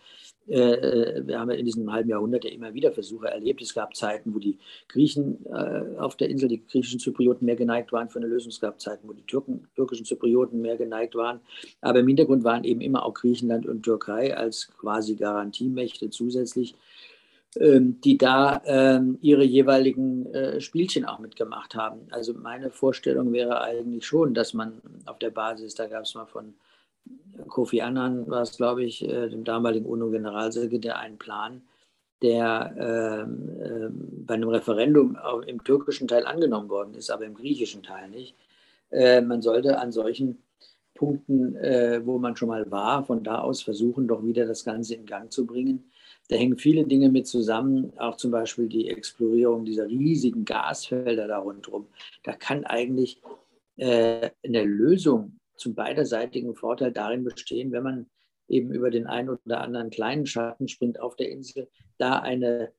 [0.45, 3.62] wir haben in diesem halben Jahrhundert ja immer wieder Versuche erlebt.
[3.62, 4.58] Es gab Zeiten, wo die
[4.89, 8.49] Griechen äh, auf der Insel, die griechischen Zyprioten mehr geneigt waren für eine Lösung.
[8.49, 11.39] Es gab Zeiten, wo die Türken, türkischen Zyprioten mehr geneigt waren.
[11.82, 16.75] Aber im Hintergrund waren eben immer auch Griechenland und Türkei als quasi Garantiemächte zusätzlich
[17.60, 22.01] ähm, die da ähm, ihre jeweiligen äh, Spielchen auch mitgemacht haben.
[22.10, 26.25] Also meine Vorstellung wäre eigentlich schon, dass man auf der Basis, da gab es mal
[26.25, 26.56] von
[27.47, 31.61] Kofi Annan, war es glaube ich, äh, dem damaligen UNO-Generalsekretär, einen Plan,
[32.21, 32.73] der
[33.27, 38.35] ähm, bei einem Referendum im türkischen Teil angenommen worden ist, aber im griechischen Teil nicht.
[38.91, 40.41] Äh, man sollte an solchen
[40.93, 44.95] Punkten, äh, wo man schon mal war, von da aus versuchen, doch wieder das Ganze
[44.95, 45.91] in Gang zu bringen
[46.29, 51.39] da hängen viele Dinge mit zusammen, auch zum Beispiel die Explorierung dieser riesigen Gasfelder da
[51.39, 51.87] rundherum.
[52.23, 53.21] Da kann eigentlich
[53.75, 58.09] äh, eine Lösung zum beiderseitigen Vorteil darin bestehen, wenn man
[58.47, 62.73] eben über den einen oder anderen kleinen Schatten springt auf der Insel, da eine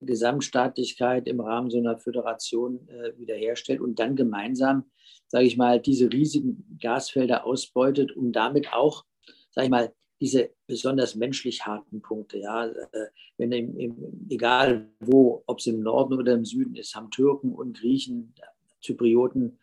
[0.00, 4.84] Gesamtstaatlichkeit im Rahmen so einer Föderation äh, wiederherstellt und dann gemeinsam,
[5.26, 9.04] sage ich mal, diese riesigen Gasfelder ausbeutet, um damit auch,
[9.50, 13.06] sage ich mal, diese besonders menschlich harten Punkte, ja, äh,
[13.38, 17.52] wenn im, im, egal wo, ob es im Norden oder im Süden ist, haben Türken
[17.52, 18.34] und Griechen,
[18.80, 19.58] Zyprioten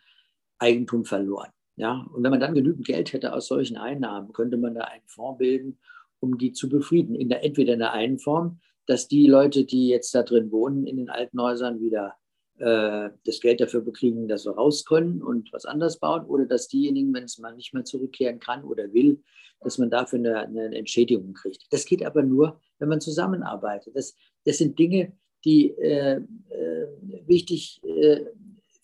[0.58, 1.50] Eigentum verloren.
[1.80, 5.06] Ja, und wenn man dann genügend Geld hätte aus solchen Einnahmen, könnte man da einen
[5.06, 5.78] Fonds bilden,
[6.20, 7.14] um die zu befrieden.
[7.14, 10.86] In der, entweder in der einen Form, dass die Leute, die jetzt da drin wohnen,
[10.86, 12.16] in den alten Häusern wieder
[12.58, 16.68] äh, das Geld dafür bekriegen, dass sie raus können und was anderes bauen, oder dass
[16.68, 19.22] diejenigen, wenn es mal nicht mehr zurückkehren kann oder will,
[19.60, 21.64] dass man dafür eine, eine Entschädigung kriegt.
[21.70, 23.96] Das geht aber nur, wenn man zusammenarbeitet.
[23.96, 24.14] Das,
[24.44, 25.14] das sind Dinge,
[25.46, 26.86] die äh, äh,
[27.26, 28.26] wichtig äh,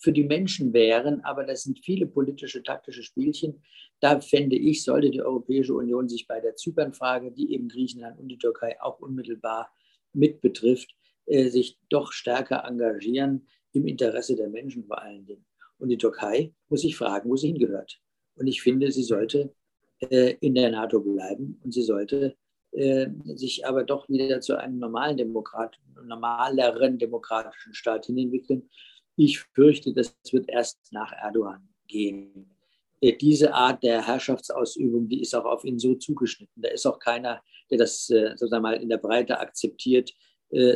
[0.07, 3.61] für die Menschen wären, aber das sind viele politische, taktische Spielchen.
[3.99, 8.29] Da fände ich, sollte die Europäische Union sich bei der Zypernfrage, die eben Griechenland und
[8.29, 9.69] die Türkei auch unmittelbar
[10.13, 15.45] mit betrifft, äh, sich doch stärker engagieren im Interesse der Menschen vor allen Dingen.
[15.79, 17.99] Und die Türkei muss sich fragen, wo sie hingehört.
[18.37, 19.53] Und ich finde, sie sollte
[19.99, 22.37] äh, in der NATO bleiben und sie sollte
[22.71, 28.71] äh, sich aber doch wieder zu einem normalen Demokrat, normaleren demokratischen Staat hin entwickeln.
[29.17, 32.55] Ich fürchte, das wird erst nach Erdogan gehen.
[33.01, 36.63] Äh, diese Art der Herrschaftsausübung, die ist auch auf ihn so zugeschnitten.
[36.63, 40.13] Da ist auch keiner, der das sozusagen mal in der Breite akzeptiert,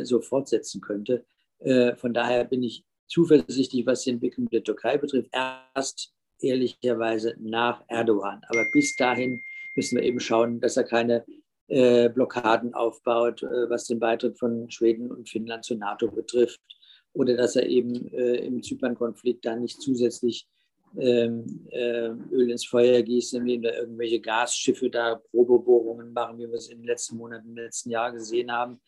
[0.03, 1.25] so fortsetzen könnte.
[1.95, 5.29] Von daher bin ich zuversichtlich, was die Entwicklung der Türkei betrifft.
[5.31, 8.41] Erst ehrlicherweise nach Erdogan.
[8.49, 9.41] Aber bis dahin
[9.75, 11.25] müssen wir eben schauen, dass er keine
[11.67, 16.59] äh, Blockaden aufbaut, äh, was den Beitritt von Schweden und Finnland zur NATO betrifft.
[17.13, 20.47] Oder dass er eben äh, im Zypern-Konflikt da nicht zusätzlich
[20.97, 26.55] ähm, äh, Öl ins Feuer gießt, indem wir irgendwelche Gasschiffe da Probebohrungen machen, wie wir
[26.55, 28.81] es in den letzten Monaten, im letzten Jahr gesehen haben.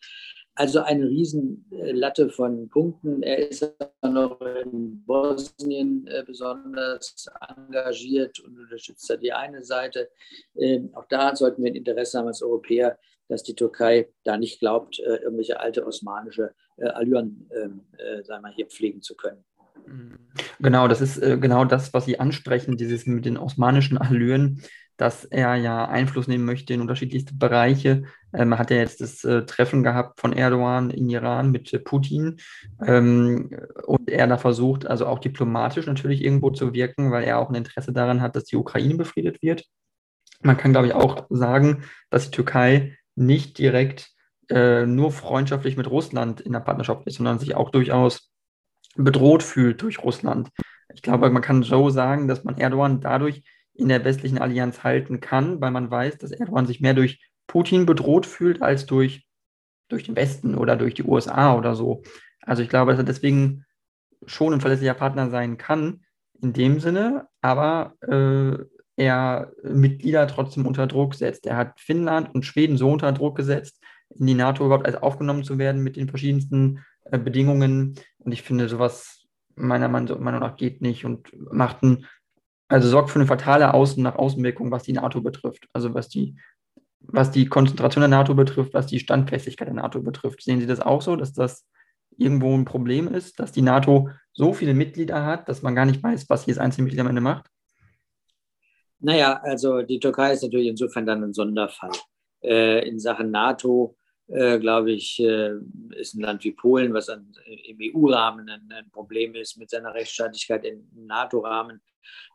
[0.56, 3.22] Also eine Riesenlatte von Punkten.
[3.22, 10.10] Er ist noch in Bosnien äh, besonders engagiert und unterstützt da die eine Seite.
[10.56, 14.60] Ähm, auch da sollten wir ein Interesse haben als Europäer, dass die Türkei da nicht
[14.60, 17.80] glaubt, irgendwelche alte osmanische äh, Allüren ähm,
[18.24, 19.44] sagen wir, hier pflegen zu können.
[20.60, 24.62] Genau, das ist genau das, was Sie ansprechen, dieses mit den osmanischen Allüren
[24.96, 28.04] dass er ja Einfluss nehmen möchte in unterschiedlichste Bereiche.
[28.32, 32.36] Ähm, hat er jetzt das äh, Treffen gehabt von Erdogan in Iran mit äh, Putin
[32.84, 33.50] ähm,
[33.86, 37.56] und er da versucht, also auch diplomatisch natürlich irgendwo zu wirken, weil er auch ein
[37.56, 39.64] Interesse daran hat, dass die Ukraine befriedet wird.
[40.42, 44.13] Man kann, glaube ich, auch sagen, dass die Türkei nicht direkt
[44.50, 48.30] äh, nur freundschaftlich mit Russland in der Partnerschaft ist, sondern sich auch durchaus
[48.96, 50.50] bedroht fühlt durch Russland.
[50.94, 53.42] Ich glaube, man kann so sagen, dass man Erdogan dadurch
[53.74, 57.86] in der westlichen Allianz halten kann, weil man weiß, dass Erdogan sich mehr durch Putin
[57.86, 59.26] bedroht fühlt als durch,
[59.88, 62.02] durch den Westen oder durch die USA oder so.
[62.40, 63.64] Also ich glaube, dass er deswegen
[64.26, 66.04] schon ein verlässlicher Partner sein kann
[66.40, 68.64] in dem Sinne, aber äh,
[68.96, 71.46] er Mitglieder trotzdem unter Druck setzt.
[71.46, 73.80] Er hat Finnland und Schweden so unter Druck gesetzt,
[74.10, 77.94] in die NATO überhaupt als aufgenommen zu werden mit den verschiedensten äh, Bedingungen.
[78.18, 82.06] Und ich finde, sowas meiner Meinung nach geht nicht und macht ein,
[82.68, 85.68] also sorgt für eine fatale Außen- nach Außenwirkung, was die NATO betrifft.
[85.72, 86.36] Also was die,
[87.00, 90.42] was die Konzentration der NATO betrifft, was die Standfestigkeit der NATO betrifft.
[90.42, 91.66] Sehen Sie das auch so, dass das
[92.16, 96.02] irgendwo ein Problem ist, dass die NATO so viele Mitglieder hat, dass man gar nicht
[96.02, 97.46] weiß, was jedes einzelne Mitglied am Ende macht?
[99.00, 101.90] Naja, also die Türkei ist natürlich insofern dann ein Sonderfall.
[102.44, 103.96] Äh, in Sachen NATO,
[104.28, 105.52] äh, glaube ich, äh,
[105.96, 109.94] ist ein Land wie Polen, was an, im EU-Rahmen ein, ein, Problem ist mit seiner
[109.94, 111.80] Rechtsstaatlichkeit im NATO-Rahmen,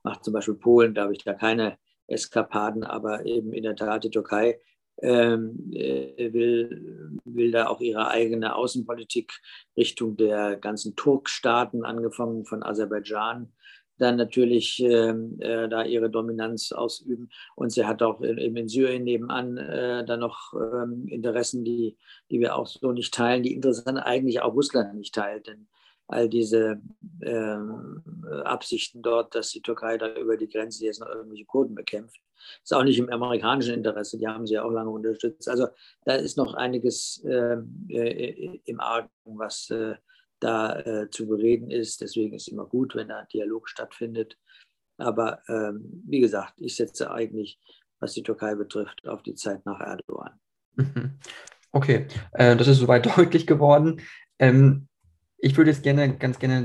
[0.04, 4.10] macht zum Beispiel Polen, glaube ich, da keine Eskapaden, aber eben in der Tat die
[4.10, 4.60] Türkei
[5.02, 9.32] ähm, äh, will, will da auch ihre eigene Außenpolitik
[9.78, 13.54] Richtung der ganzen Turkstaaten, angefangen von Aserbaidschan,
[14.00, 17.30] dann natürlich ähm, äh, da ihre Dominanz ausüben.
[17.56, 21.98] Und sie hat auch in, in Syrien nebenan äh, dann noch ähm, Interessen, die,
[22.32, 25.48] die wir auch so nicht teilen, die interessant eigentlich auch Russland nicht teilt.
[25.48, 25.68] Denn
[26.08, 26.82] all diese
[27.22, 28.04] ähm,
[28.44, 32.20] Absichten dort, dass die Türkei da über die Grenze jetzt noch irgendwelche Kurden bekämpft,
[32.64, 34.18] ist auch nicht im amerikanischen Interesse.
[34.18, 35.48] Die haben sie ja auch lange unterstützt.
[35.50, 35.68] Also
[36.06, 39.96] da ist noch einiges ähm, äh, im Argen, was äh,
[40.40, 42.02] da äh, zu bereden ist.
[42.02, 44.38] Deswegen ist es immer gut, wenn da Dialog stattfindet.
[44.98, 47.60] Aber ähm, wie gesagt, ich setze eigentlich,
[48.00, 50.40] was die Türkei betrifft, auf die Zeit nach Erdogan.
[50.76, 51.20] Mhm.
[51.72, 54.02] Okay, äh, das ist soweit deutlich geworden.
[54.40, 54.88] Ähm,
[55.38, 56.62] ich würde jetzt gerne, ganz gerne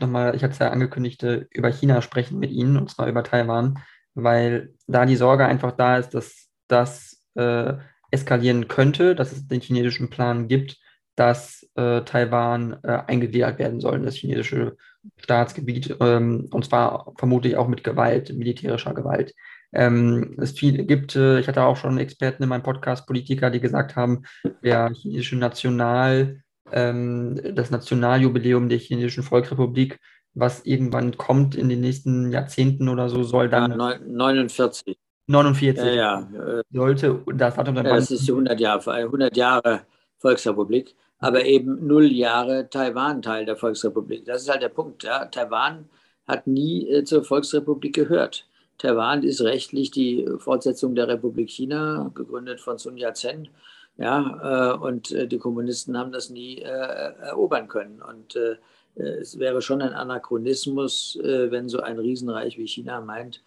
[0.00, 3.24] nochmal, ich hatte es ja angekündigt, äh, über China sprechen mit Ihnen, und zwar über
[3.24, 3.78] Taiwan,
[4.14, 7.74] weil da die Sorge einfach da ist, dass das äh,
[8.10, 10.78] eskalieren könnte, dass es den chinesischen Plan gibt,
[11.18, 14.76] dass äh, Taiwan äh, eingegliedert werden soll in das chinesische
[15.16, 19.34] Staatsgebiet, ähm, und zwar vermutlich auch mit Gewalt, militärischer Gewalt.
[19.72, 23.58] Ähm, es viel, gibt, äh, ich hatte auch schon Experten in meinem Podcast, Politiker, die
[23.58, 24.22] gesagt haben,
[24.62, 29.98] der chinesische National, ähm, das Nationaljubiläum der chinesischen Volksrepublik,
[30.34, 33.72] was irgendwann kommt in den nächsten Jahrzehnten oder so, soll dann.
[33.72, 34.96] Ja, 49.
[35.26, 35.84] 49.
[35.84, 36.62] Ja, ja.
[36.70, 37.86] Sollte das Datum dann.
[37.86, 39.80] Ja, das ist die 100 Jahre, 100 Jahre
[40.18, 44.24] Volksrepublik, aber eben null Jahre Taiwan Teil der Volksrepublik.
[44.24, 45.04] Das ist halt der Punkt.
[45.04, 45.26] Ja.
[45.26, 45.88] Taiwan
[46.26, 48.46] hat nie äh, zur Volksrepublik gehört.
[48.78, 53.48] Taiwan ist rechtlich die Fortsetzung der Republik China, gegründet von Sun Yat-sen
[53.98, 56.68] ja, äh, und äh, die Kommunisten haben das nie äh,
[57.20, 58.00] erobern können.
[58.00, 58.36] Und
[58.94, 63.44] es wäre schon ein Anachronismus, wenn so ein Riesenreich wie China meint,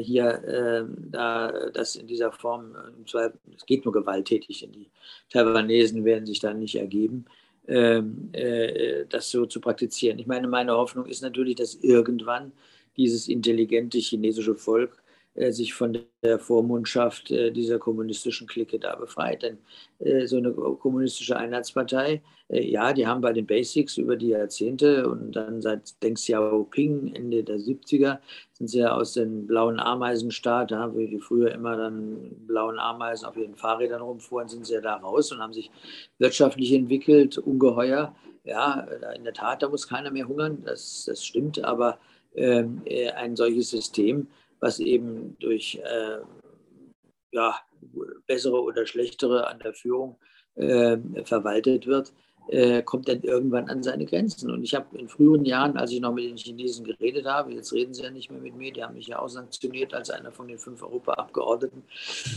[0.00, 2.74] hier da das in dieser Form,
[3.56, 4.90] es geht nur gewalttätig, denn die
[5.30, 7.24] Taiwanesen werden sich dann nicht ergeben,
[7.66, 8.30] ähm,
[9.08, 10.18] das so zu praktizieren.
[10.18, 12.52] Ich meine, meine Hoffnung ist natürlich, dass irgendwann
[12.96, 14.99] dieses intelligente chinesische Volk äh,
[15.34, 19.42] sich von der Vormundschaft äh, dieser kommunistischen Clique da befreit.
[19.42, 19.58] Denn
[20.00, 25.30] äh, so eine kommunistische Einheitspartei, ja, die haben bei den Basics über die Jahrzehnte und
[25.36, 28.18] dann seit Deng Xiaoping Ende der 70er
[28.54, 33.26] sind sie ja aus dem blauen Ameisenstaat, ja, wie die früher immer dann blauen Ameisen
[33.26, 35.70] auf ihren Fahrrädern rumfuhren, sind sie ja da raus und haben sich
[36.18, 38.16] wirtschaftlich entwickelt, ungeheuer.
[38.42, 38.80] Ja,
[39.14, 41.98] in der Tat, da muss keiner mehr hungern, das, das stimmt, aber
[42.34, 42.82] ähm,
[43.16, 44.26] ein solches System
[44.60, 46.18] was eben durch äh,
[47.32, 47.58] ja,
[48.26, 50.18] bessere oder schlechtere an der Führung
[50.54, 52.12] äh, verwaltet wird,
[52.50, 54.50] äh, kommt dann irgendwann an seine Grenzen.
[54.50, 57.72] Und ich habe in früheren Jahren, als ich noch mit den Chinesen geredet habe, jetzt
[57.72, 60.32] reden sie ja nicht mehr mit mir, die haben mich ja auch sanktioniert als einer
[60.32, 61.82] von den fünf Europaabgeordneten,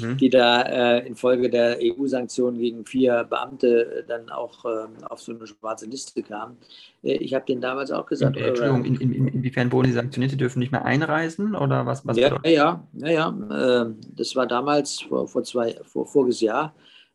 [0.02, 0.18] mhm.
[0.18, 5.34] die da äh, infolge der EU-Sanktionen gegen vier Beamte äh, dann auch äh, auf so
[5.34, 6.58] eine schwarze Liste kamen.
[7.02, 8.38] Äh, ich habe denen damals auch gesagt.
[8.38, 10.32] In, Entschuldigung, in, in, inwiefern wurden die sanktioniert?
[10.32, 12.06] Die dürfen nicht mehr einreisen oder was?
[12.06, 16.74] was ja, ja, ja, ja, ähm, das war damals vor, vor zwei, vor, voriges Jahr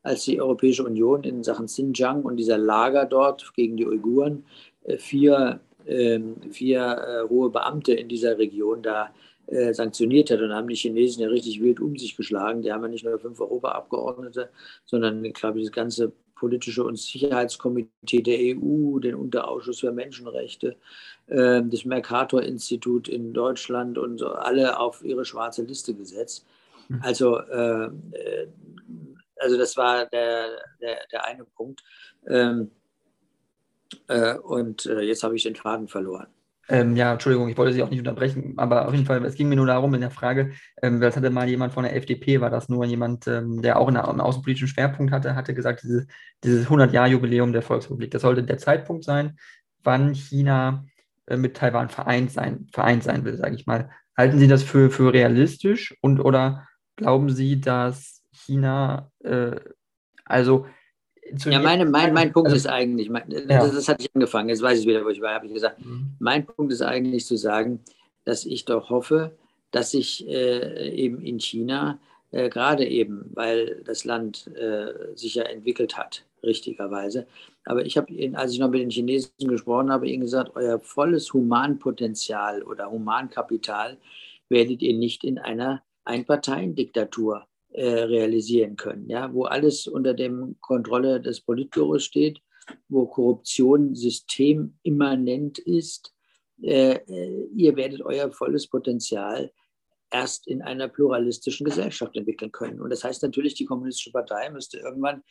[0.08, 4.44] als die Europäische Union in Sachen Xinjiang und dieser Lager dort gegen die Uiguren
[4.84, 9.10] äh, vier, ähm, vier äh, hohe Beamte in dieser Region da
[9.46, 10.40] äh, sanktioniert hat.
[10.40, 12.62] Und haben die Chinesen ja richtig wild um sich geschlagen.
[12.62, 14.48] Die haben ja nicht nur fünf Europaabgeordnete,
[14.86, 20.76] sondern, ich glaube, das ganze politische und Sicherheitskomitee der EU, den Unterausschuss für Menschenrechte,
[21.28, 26.46] ähm, das Mercator-Institut in Deutschland und so alle auf ihre schwarze Liste gesetzt.
[26.86, 27.00] Hm.
[27.02, 27.40] Also
[29.40, 30.48] also das war der,
[30.80, 31.82] der, der eine Punkt.
[32.26, 32.70] Ähm,
[34.08, 36.28] äh, und äh, jetzt habe ich den Faden verloren.
[36.70, 39.48] Ähm, ja, Entschuldigung, ich wollte Sie auch nicht unterbrechen, aber auf jeden Fall, es ging
[39.48, 42.50] mir nur darum in der Frage, ähm, das hatte mal jemand von der FDP, war
[42.50, 46.06] das nur jemand, ähm, der auch einen, einen, außenpolitischen Schwerpunkt hatte, hatte gesagt, dieses,
[46.44, 49.38] dieses 100-Jahr-Jubiläum der Volksrepublik, das sollte der Zeitpunkt sein,
[49.82, 50.84] wann China
[51.26, 53.90] äh, mit Taiwan vereint sein, vereint sein will, sage ich mal.
[54.14, 59.56] Halten Sie das für, für realistisch und oder glauben Sie, dass China, äh,
[60.24, 60.66] also
[61.44, 63.40] ja, meine, mein, mein Punkt also, ist eigentlich, mein, ja.
[63.40, 65.84] das, das, hatte ich angefangen, jetzt weiß ich wieder, wo ich war, habe ich gesagt,
[65.84, 66.16] mhm.
[66.18, 67.80] mein Punkt ist eigentlich zu sagen,
[68.24, 69.36] dass ich doch hoffe,
[69.70, 71.98] dass sich äh, eben in China,
[72.30, 77.26] äh, gerade eben, weil das Land äh, sich ja entwickelt hat, richtigerweise,
[77.64, 81.32] aber ich habe, als ich noch mit den Chinesen gesprochen habe, ihnen gesagt, euer volles
[81.34, 83.98] Humanpotenzial oder Humankapital
[84.48, 91.20] werdet ihr nicht in einer Einparteiendiktatur äh, realisieren können, ja, wo alles unter der Kontrolle
[91.20, 92.40] des Politbüros steht,
[92.88, 96.14] wo Korruption systemimmanent ist.
[96.62, 99.52] Äh, äh, ihr werdet euer volles Potenzial
[100.10, 102.80] erst in einer pluralistischen Gesellschaft entwickeln können.
[102.80, 105.22] Und das heißt natürlich, die Kommunistische Partei müsste irgendwann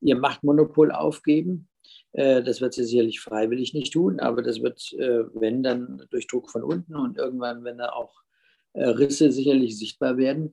[0.00, 1.68] ihr Machtmonopol aufgeben.
[2.12, 6.26] Äh, das wird sie sicherlich freiwillig nicht tun, aber das wird, äh, wenn, dann durch
[6.26, 8.12] Druck von unten und irgendwann, wenn da auch
[8.76, 10.52] Risse sicherlich sichtbar werden.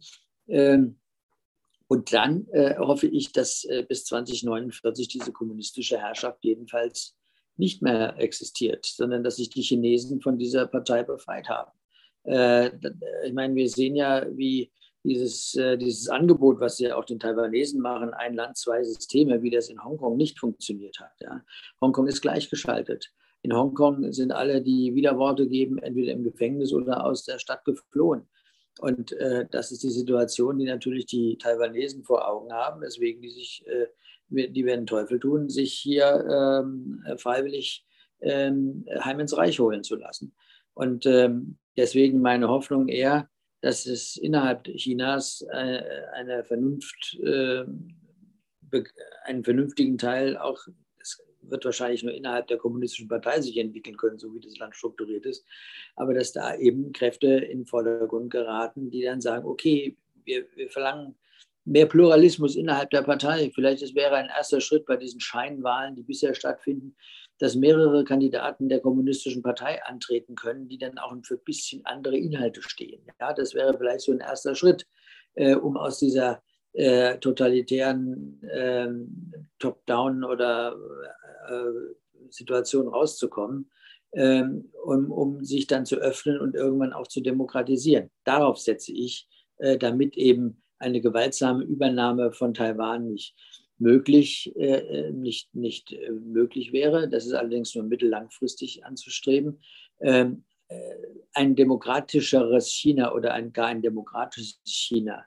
[1.92, 7.18] Und dann äh, hoffe ich, dass äh, bis 2049 diese kommunistische Herrschaft jedenfalls
[7.58, 11.70] nicht mehr existiert, sondern dass sich die Chinesen von dieser Partei befreit haben.
[12.24, 12.70] Äh,
[13.26, 14.72] ich meine, wir sehen ja, wie
[15.04, 19.50] dieses, äh, dieses Angebot, was sie auch den Taiwanesen machen, ein Land, zwei Systeme, wie
[19.50, 21.12] das in Hongkong nicht funktioniert hat.
[21.20, 21.42] Ja.
[21.82, 23.12] Hongkong ist gleichgeschaltet.
[23.42, 28.30] In Hongkong sind alle, die Widerworte geben, entweder im Gefängnis oder aus der Stadt geflohen.
[28.82, 33.30] Und äh, das ist die Situation, die natürlich die Taiwanesen vor Augen haben, weswegen die
[33.30, 33.86] sich, äh,
[34.30, 37.86] die werden Teufel tun, sich hier ähm, freiwillig
[38.22, 40.34] ähm, heim ins Reich holen zu lassen.
[40.74, 43.30] Und ähm, deswegen meine Hoffnung eher,
[43.62, 47.64] dass es innerhalb Chinas äh, eine Vernunft, äh,
[49.26, 50.58] einen vernünftigen Teil auch
[51.42, 55.26] wird wahrscheinlich nur innerhalb der kommunistischen Partei sich entwickeln können, so wie das Land strukturiert
[55.26, 55.46] ist.
[55.96, 60.70] Aber dass da eben Kräfte in den Vordergrund geraten, die dann sagen, okay, wir, wir
[60.70, 61.16] verlangen
[61.66, 63.52] mehr Pluralismus innerhalb der Partei.
[63.54, 66.96] Vielleicht es wäre ein erster Schritt bei diesen Scheinwahlen, die bisher stattfinden,
[67.38, 72.18] dass mehrere Kandidaten der kommunistischen Partei antreten können, die dann auch für ein bisschen andere
[72.18, 73.04] Inhalte stehen.
[73.20, 74.86] Ja, das wäre vielleicht so ein erster Schritt,
[75.36, 78.88] äh, um aus dieser äh, totalitären äh,
[79.60, 80.76] Top-Down oder
[81.50, 83.70] äh, Situation rauszukommen,
[84.14, 88.10] ähm, um, um sich dann zu öffnen und irgendwann auch zu demokratisieren.
[88.24, 93.36] Darauf setze ich, äh, damit eben eine gewaltsame Übernahme von Taiwan nicht
[93.78, 97.10] möglich, äh, nicht, nicht möglich wäre.
[97.10, 99.62] Das ist allerdings nur mittellangfristig anzustreben.
[100.00, 100.46] Ähm,
[101.34, 105.26] ein demokratischeres China oder ein, gar ein demokratisches China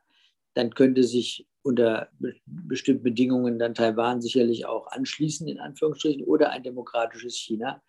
[0.54, 2.08] dann könnte sich unter
[2.46, 7.82] bestimmten Bedingungen dann Taiwan sicherlich auch anschließen, in Anführungsstrichen, oder ein demokratisches China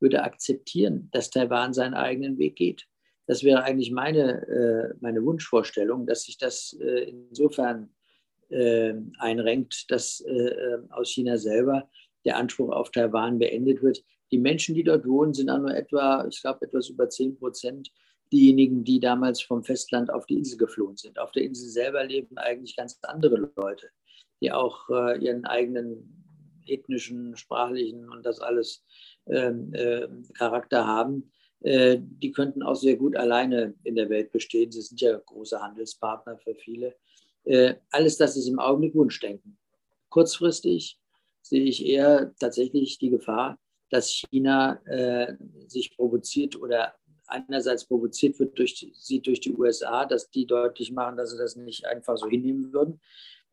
[0.00, 2.86] würde akzeptieren, dass Taiwan seinen eigenen Weg geht.
[3.26, 7.90] Das wäre eigentlich meine, äh, meine Wunschvorstellung, dass sich das äh, insofern
[8.48, 10.24] äh, einrenkt, dass
[10.88, 11.88] aus China selber
[12.24, 14.02] der Anspruch auf Taiwan beendet wird.
[14.32, 17.92] Die Menschen, die dort wohnen, sind auch nur etwa, ich glaube, etwas über 10 Prozent
[18.32, 21.18] diejenigen, die damals vom Festland auf die Insel geflohen sind.
[21.18, 23.88] Auf der Insel selber leben eigentlich ganz andere Leute,
[24.40, 26.16] die auch äh, ihren eigenen
[26.66, 28.84] ethnischen, sprachlichen und das alles
[29.26, 31.32] ähm, äh, Charakter haben.
[31.62, 34.70] Äh, die könnten auch sehr gut alleine in der Welt bestehen.
[34.72, 36.96] Sie sind ja große Handelspartner für viele.
[37.44, 39.58] Äh, alles das ist im Augenblick Wunschdenken.
[40.08, 40.98] Kurzfristig
[41.42, 43.58] sehe ich eher tatsächlich die Gefahr,
[43.90, 46.94] dass China äh, sich provoziert oder
[47.30, 51.56] einerseits provoziert wird durch sie durch die USA, dass die deutlich machen, dass sie das
[51.56, 53.00] nicht einfach so hinnehmen würden.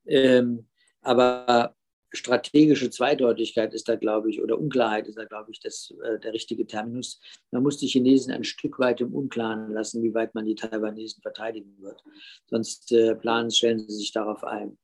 [0.05, 0.67] Ähm,
[1.01, 1.75] aber
[2.11, 6.33] strategische Zweideutigkeit ist da, glaube ich, oder Unklarheit ist da, glaube ich, das, äh, der
[6.33, 7.19] richtige Terminus.
[7.51, 11.21] Man muss die Chinesen ein Stück weit im Unklaren lassen, wie weit man die Taiwanesen
[11.21, 12.03] verteidigen wird.
[12.49, 14.77] Sonst äh, planen, stellen sie sich darauf ein.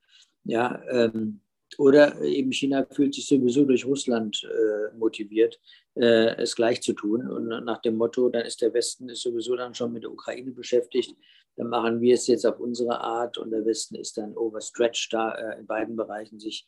[0.43, 1.39] Ja, ähm,
[1.79, 5.59] oder eben China fühlt sich sowieso durch Russland äh, motiviert,
[5.95, 7.29] äh, es gleich zu tun.
[7.29, 10.51] Und nach dem Motto, dann ist der Westen ist sowieso dann schon mit der Ukraine
[10.51, 11.15] beschäftigt,
[11.55, 15.33] dann machen wir es jetzt auf unsere Art und der Westen ist dann overstretched, da
[15.33, 16.67] äh, in beiden Bereichen sich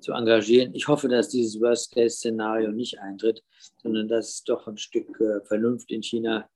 [0.00, 0.74] zu engagieren.
[0.74, 3.44] Ich hoffe, dass dieses Worst-Case-Szenario nicht eintritt,
[3.82, 6.48] sondern dass doch ein Stück äh, Vernunft in China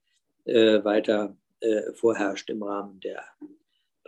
[0.44, 3.22] äh, weiter äh, vorherrscht im Rahmen der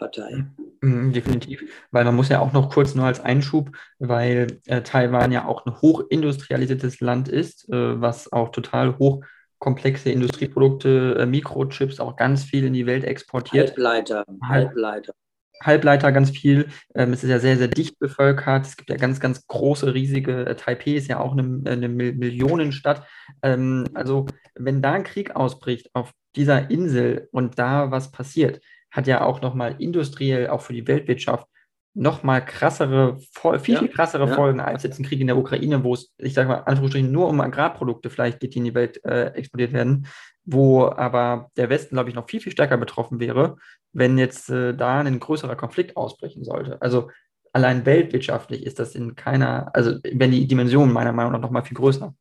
[0.01, 0.47] Partei.
[0.81, 5.31] Mhm, definitiv, weil man muss ja auch noch kurz nur als Einschub, weil äh, Taiwan
[5.31, 12.17] ja auch ein hochindustrialisiertes Land ist, äh, was auch total hochkomplexe Industrieprodukte, äh, Mikrochips auch
[12.17, 13.69] ganz viel in die Welt exportiert.
[13.69, 15.13] Halbleiter, Halbleiter.
[15.63, 16.69] Halbleiter ganz viel.
[16.95, 18.67] Ähm, es ist ja sehr, sehr dicht bevölkert.
[18.67, 20.47] Es gibt ja ganz, ganz große, riesige.
[20.47, 23.07] Äh, Taipei ist ja auch eine, eine Millionenstadt.
[23.43, 24.25] Ähm, also,
[24.55, 29.41] wenn da ein Krieg ausbricht auf dieser Insel und da was passiert, hat ja auch
[29.41, 31.47] nochmal industriell, auch für die Weltwirtschaft,
[31.95, 33.19] noch mal krassere,
[33.61, 34.35] viel, viel krassere ja.
[34.35, 37.29] Folgen als jetzt ein Krieg in der Ukraine, wo es, ich sage mal, Anführungsstrichen nur
[37.29, 40.07] um Agrarprodukte vielleicht geht, die in die Welt äh, exportiert werden,
[40.45, 43.57] wo aber der Westen, glaube ich, noch viel, viel stärker betroffen wäre,
[43.93, 46.81] wenn jetzt äh, da ein größerer Konflikt ausbrechen sollte.
[46.81, 47.11] Also
[47.53, 51.63] allein weltwirtschaftlich ist das in keiner, also wenn die Dimension meiner Meinung nach noch mal
[51.63, 52.15] viel größer.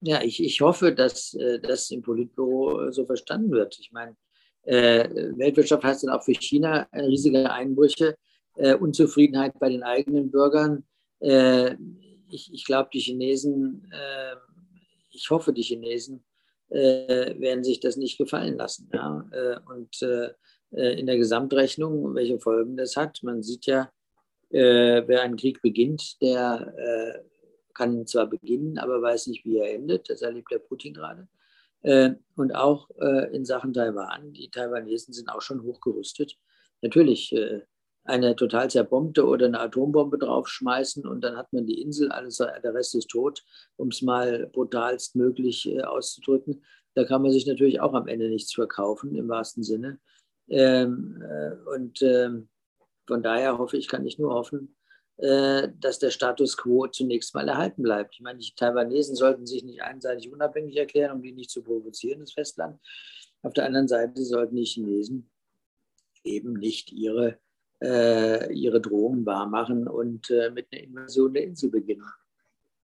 [0.00, 3.78] Ja, ich, ich hoffe, dass äh, das im Politbüro äh, so verstanden wird.
[3.80, 4.16] Ich meine,
[4.64, 8.16] äh, Weltwirtschaft heißt dann auch für China riesige Einbrüche
[8.56, 10.84] äh, Unzufriedenheit bei den eigenen Bürgern.
[11.20, 11.76] Äh,
[12.28, 14.36] ich, ich glaube, die Chinesen, äh,
[15.10, 16.24] ich hoffe, die Chinesen
[16.70, 18.88] äh, werden sich das nicht gefallen lassen.
[18.92, 19.28] Ja?
[19.32, 20.02] Äh, und
[20.74, 23.92] in der Gesamtrechnung, welche Folgen das hat, man sieht ja,
[24.48, 27.22] wer einen Krieg beginnt, der
[27.74, 30.08] kann zwar beginnen, aber weiß nicht, wie er endet.
[30.08, 31.28] Das erlebt der Putin gerade.
[31.82, 32.88] Und auch
[33.32, 34.32] in Sachen Taiwan.
[34.32, 36.38] Die Taiwanesen sind auch schon hochgerüstet.
[36.80, 37.34] Natürlich
[38.04, 42.74] eine total zerbombte oder eine Atombombe draufschmeißen und dann hat man die Insel, alles, der
[42.74, 43.44] Rest ist tot,
[43.76, 46.64] um es mal brutalst möglich äh, auszudrücken.
[46.94, 50.00] Da kann man sich natürlich auch am Ende nichts verkaufen, im wahrsten Sinne.
[50.48, 52.48] Ähm, äh, und ähm,
[53.06, 54.81] von daher hoffe ich, kann ich nur hoffen, äh,
[55.18, 58.14] dass der Status quo zunächst mal erhalten bleibt.
[58.14, 62.20] Ich meine, die Taiwanesen sollten sich nicht einseitig unabhängig erklären, um die nicht zu provozieren,
[62.20, 62.80] das Festland.
[63.42, 65.30] Auf der anderen Seite sollten die Chinesen
[66.24, 67.38] eben nicht ihre
[67.82, 72.06] äh, ihre Drohungen wahrmachen und äh, mit einer Invasion der Insel beginnen.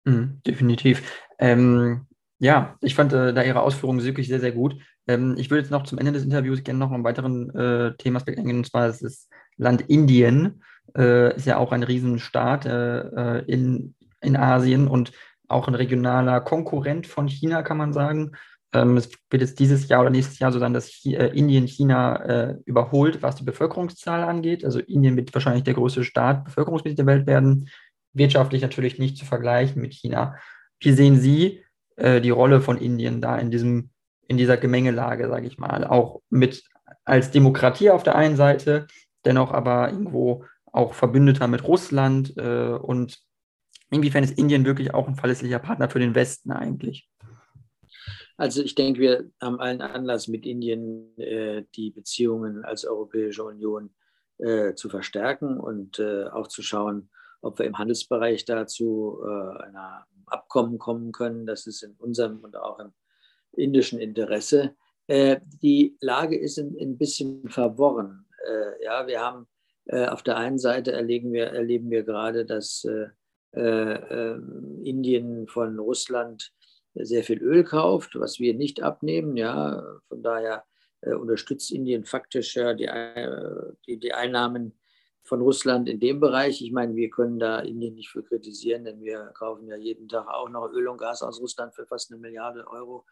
[0.05, 1.03] Mhm, definitiv.
[1.37, 2.07] Ähm,
[2.39, 4.75] ja, ich fand äh, da Ihre Ausführungen wirklich sehr, sehr gut.
[5.07, 8.39] Ähm, ich würde jetzt noch zum Ende des Interviews gerne noch einen weiteren äh, Themaspekt
[8.39, 10.63] eingehen, und zwar das Land Indien.
[10.97, 15.11] Äh, ist ja auch ein Riesenstaat äh, in, in Asien und
[15.47, 18.31] auch ein regionaler Konkurrent von China, kann man sagen.
[18.73, 21.67] Ähm, es wird jetzt dieses Jahr oder nächstes Jahr so sein, dass Chi äh, Indien
[21.67, 24.63] China äh, überholt, was die Bevölkerungszahl angeht.
[24.63, 27.69] Also Indien wird wahrscheinlich der größte Staat bevölkerungsmäßig der Welt werden.
[28.13, 30.35] Wirtschaftlich natürlich nicht zu vergleichen mit China.
[30.79, 31.63] Wie sehen Sie
[31.95, 33.89] äh, die Rolle von Indien da in diesem
[34.29, 36.63] in dieser Gemengelage, sage ich mal, auch mit
[37.03, 38.85] als Demokratie auf der einen Seite,
[39.25, 43.19] dennoch aber irgendwo auch Verbündeter mit Russland äh, und
[43.91, 47.09] inwiefern ist Indien wirklich auch ein verlässlicher Partner für den Westen eigentlich?
[48.37, 53.93] Also ich denke, wir haben allen Anlass, mit Indien äh, die Beziehungen als Europäische Union
[54.37, 57.09] äh, zu verstärken und äh, auch zu schauen,
[57.41, 61.45] ob wir im Handelsbereich dazu äh, einer Abkommen kommen können.
[61.45, 62.93] Das ist in unserem und auch im
[63.51, 64.75] indischen Interesse.
[65.07, 68.25] Äh, die Lage ist ein, ein bisschen verworren.
[68.47, 69.47] Äh, ja, wir haben
[69.91, 72.85] auf der einen Seite erleben wir, erleben wir gerade, dass
[73.53, 76.51] ähm, Indien von Russland
[76.93, 79.37] sehr viel Öl kauft, was wir nicht abnehmen.
[79.37, 80.65] Ja, von daher
[81.01, 84.77] äh, unterstützt Indien faktisch ja die, äh, die, die, Einnahmen
[85.23, 86.61] von Russland in dem Bereich.
[86.61, 90.27] Ich meine, wir können da Indien nicht für kritisieren, denn wir kaufen ja jeden Tag
[90.27, 93.05] auch noch Öl und Gas aus Russland für fast eine Milliarde Euro.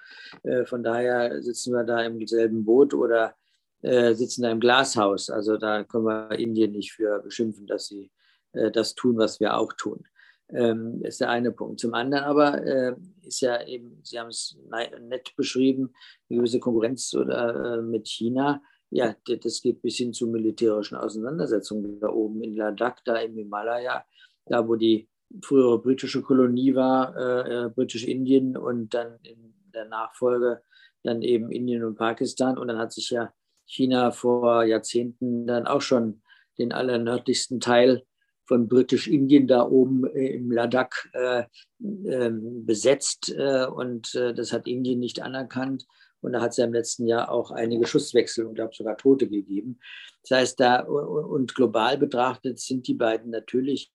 [0.44, 3.36] Äh, von daher sitzen wir da im selben Boot oder
[3.82, 5.30] äh, sitzen da im Glashaus.
[5.30, 8.12] Also da können wir Indien nicht für beschimpfen, dass sie
[8.54, 10.04] äh, das tun, was wir auch tun
[10.50, 11.80] ähm, ist der eine Punkt.
[11.80, 14.58] Zum anderen aber äh, ist ja eben, Sie haben es
[15.02, 15.94] nett beschrieben,
[16.30, 18.62] eine gewisse Konkurrenz oder, äh, mit China.
[18.90, 24.06] Ja, das geht bis hin zu militärischen Auseinandersetzungen da oben in Ladakh, da im Himalaya,
[24.46, 25.10] da wo die
[25.42, 30.62] frühere britische Kolonie war, äh, Britisch-Indien und dann in der Nachfolge
[31.04, 32.58] dann eben Indien und Pakistan.
[32.58, 33.34] Und dann hat sich ja
[33.68, 36.22] China vor Jahrzehnten dann auch schon
[36.58, 38.04] den allernördlichsten Teil
[38.48, 41.44] von Britisch-Indien da oben äh, im Ladakh äh,
[41.82, 45.86] äh, besetzt äh, und äh, das hat Indien nicht anerkannt.
[46.22, 49.28] Und da hat es ja im letzten Jahr auch einige Schusswechsel und glaube sogar Tote
[49.28, 49.80] gegeben.
[50.24, 53.94] Das heißt, da und global betrachtet sind die beiden natürlich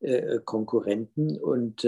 [0.00, 1.38] äh, Konkurrenten.
[1.38, 1.86] Und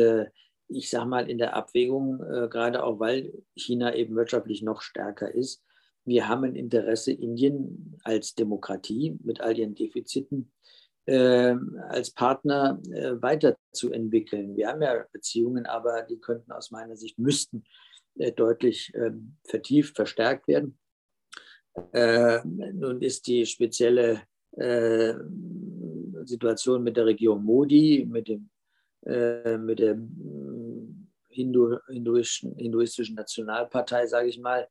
[0.69, 2.19] ich sage mal in der Abwägung,
[2.51, 5.63] gerade auch weil China eben wirtschaftlich noch stärker ist,
[6.05, 10.53] wir haben ein Interesse, Indien als Demokratie mit all ihren Defiziten
[11.07, 11.55] äh,
[11.89, 14.57] als Partner äh, weiterzuentwickeln.
[14.57, 17.65] Wir haben ja Beziehungen, aber die könnten aus meiner Sicht, müssten
[18.17, 20.79] äh, deutlich ähm, vertieft, verstärkt werden.
[21.93, 25.15] Äh, nun ist die spezielle äh,
[26.25, 28.51] Situation mit der Regierung Modi, mit, dem,
[29.05, 29.99] äh, mit der
[31.29, 34.69] Hindu, hinduistischen, hinduistischen Nationalpartei, sage ich mal,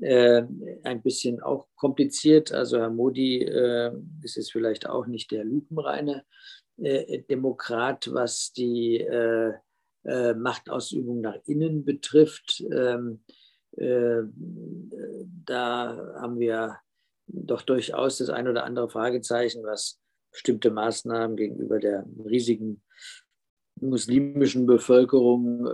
[0.00, 0.42] äh,
[0.84, 2.52] ein bisschen auch kompliziert.
[2.52, 6.24] Also Herr Modi äh, ist es vielleicht auch nicht der lupenreine
[6.78, 9.52] äh, Demokrat, was die äh,
[10.04, 12.64] äh, Machtausübung nach innen betrifft.
[12.72, 13.22] Ähm,
[13.76, 14.22] äh,
[15.44, 16.78] da haben wir
[17.26, 20.00] doch durchaus das ein oder andere Fragezeichen, was
[20.32, 22.82] bestimmte Maßnahmen gegenüber der riesigen
[23.80, 25.64] muslimischen Bevölkerung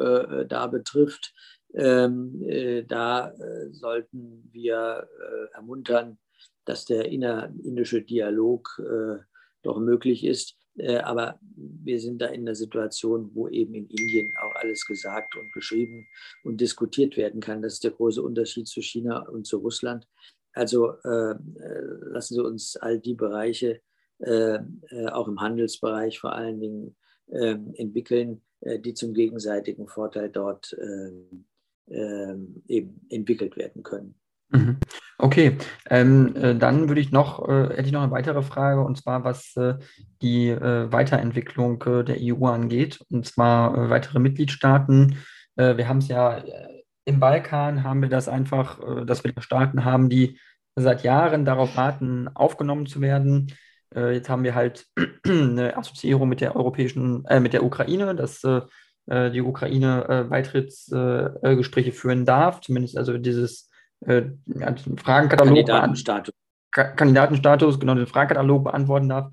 [0.49, 1.35] da betrifft.
[1.75, 6.19] Ähm, äh, da äh, sollten wir äh, ermuntern,
[6.65, 9.23] dass der innerindische Dialog äh,
[9.63, 10.57] doch möglich ist.
[10.77, 15.37] Äh, aber wir sind da in der Situation, wo eben in Indien auch alles gesagt
[15.37, 16.07] und geschrieben
[16.43, 17.63] und diskutiert werden kann.
[17.63, 20.07] Das ist der große Unterschied zu China und zu Russland.
[20.55, 23.81] Also lassen Sie uns all die Bereiche,
[24.19, 26.97] auch im Handelsbereich vor allen Dingen,
[27.31, 30.75] ähm, entwickeln, die zum gegenseitigen Vorteil dort
[31.91, 34.15] eben entwickelt werden können.
[34.51, 34.79] Mhm.
[35.19, 35.59] Okay,
[35.91, 39.25] ähm, äh, dann würde ich noch, äh, hätte ich noch eine weitere Frage, und zwar
[39.25, 39.75] was äh,
[40.23, 45.17] die äh, Weiterentwicklung äh, der EU angeht, und zwar weitere Mitgliedstaaten.
[45.57, 46.41] wir haben es ja
[47.05, 50.39] im Balkan, haben wir das einfach, dass wir Staaten haben, die
[50.77, 53.53] seit Jahren darauf warten, aufgenommen zu werden.
[53.93, 54.87] jetzt haben wir halt
[55.27, 58.61] eine Assoziierung mit der europäischen, mit der Ukraine, dass äh,
[59.31, 63.71] die Ukraine äh, Beitrittsgespräche führen darf, zumindest also dieses
[64.07, 64.23] äh,
[64.97, 65.55] Fragenkatalog.
[65.55, 66.35] Kandidatenstatus.
[66.71, 69.33] Kandidatenstatus, genau, den Fragenkatalog beantworten darf.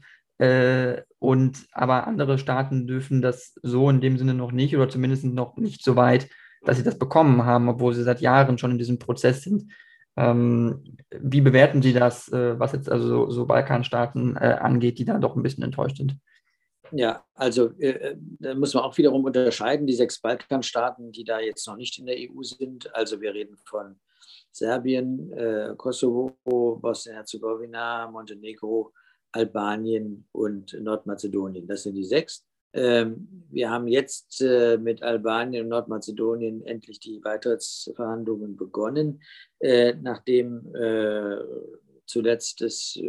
[1.20, 5.58] und aber andere Staaten dürfen das so in dem Sinne noch nicht oder zumindest noch
[5.58, 6.28] nicht so weit,
[6.64, 9.72] dass sie das bekommen haben, obwohl sie seit Jahren schon in diesem Prozess sind.
[10.18, 15.06] Ähm, wie bewerten Sie das, äh, was jetzt also so, so Balkanstaaten äh, angeht, die
[15.06, 16.18] da doch ein bisschen enttäuscht sind?
[16.92, 21.40] Ja, also äh, äh, da muss man auch wiederum unterscheiden, die sechs Balkanstaaten, die da
[21.40, 22.94] jetzt noch nicht in der EU sind.
[22.96, 24.00] Also wir reden von
[24.52, 28.94] Serbien, äh, Kosovo, Bosnien-Herzegowina, Montenegro,
[29.32, 31.68] Albanien und Nordmazedonien.
[31.68, 32.46] Das sind die sechs.
[32.74, 39.22] Ähm, wir haben jetzt äh, mit Albanien und Nordmazedonien endlich die Beitrittsverhandlungen begonnen,
[39.60, 41.38] äh, nachdem äh,
[42.06, 43.00] zuletzt es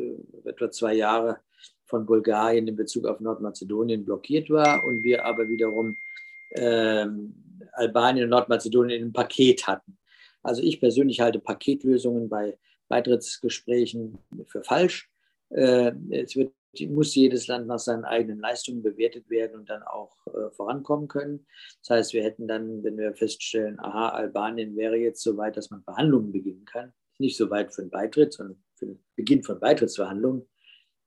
[0.45, 1.39] etwa zwei Jahre
[1.87, 5.97] von Bulgarien in Bezug auf Nordmazedonien blockiert war und wir aber wiederum
[6.53, 7.35] ähm,
[7.73, 9.99] Albanien und Nordmazedonien in einem Paket hatten.
[10.43, 12.59] Also ich persönlich halte Paketlösungen bei
[12.89, 15.11] Beitrittsgesprächen für falsch.
[15.51, 16.53] Äh, es wird,
[16.89, 21.47] muss jedes Land nach seinen eigenen Leistungen bewertet werden und dann auch äh, vorankommen können.
[21.83, 25.71] Das heißt, wir hätten dann, wenn wir feststellen, aha, Albanien wäre jetzt so weit, dass
[25.71, 29.59] man Verhandlungen beginnen kann, nicht so weit für den Beitritt, sondern für den Beginn von
[29.59, 30.47] Beitrittsverhandlungen,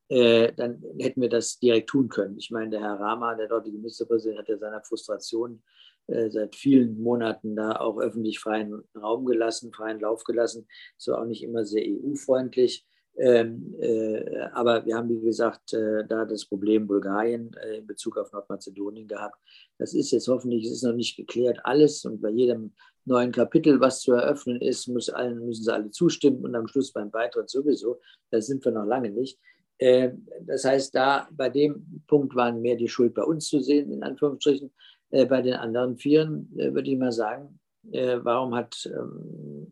[0.10, 2.38] äh, dann hätten wir das direkt tun können.
[2.38, 5.62] Ich meine, der Herr Rama, der dortige Ministerpräsident, hat ja seiner Frustration
[6.08, 10.68] äh, seit vielen Monaten da auch öffentlich freien Raum gelassen, freien Lauf gelassen.
[10.98, 12.88] So auch nicht immer sehr EU-freundlich.
[13.18, 19.08] Ähm, äh, aber wir haben, wie gesagt, da das Problem Bulgarien in Bezug auf Nordmazedonien
[19.08, 19.36] gehabt.
[19.78, 22.74] Das ist jetzt hoffentlich, es ist noch nicht geklärt alles und bei jedem
[23.06, 27.50] neuen Kapitel, was zu eröffnen ist, müssen sie alle zustimmen und am Schluss beim Beitritt
[27.50, 28.00] sowieso.
[28.32, 29.40] Da sind wir noch lange nicht.
[29.80, 30.12] Äh,
[30.42, 34.04] das heißt, da bei dem Punkt waren mehr die Schuld bei uns zu sehen, in
[34.04, 34.72] Anführungsstrichen.
[35.10, 39.72] Äh, bei den anderen Vieren äh, würde ich mal sagen, warum hat ähm,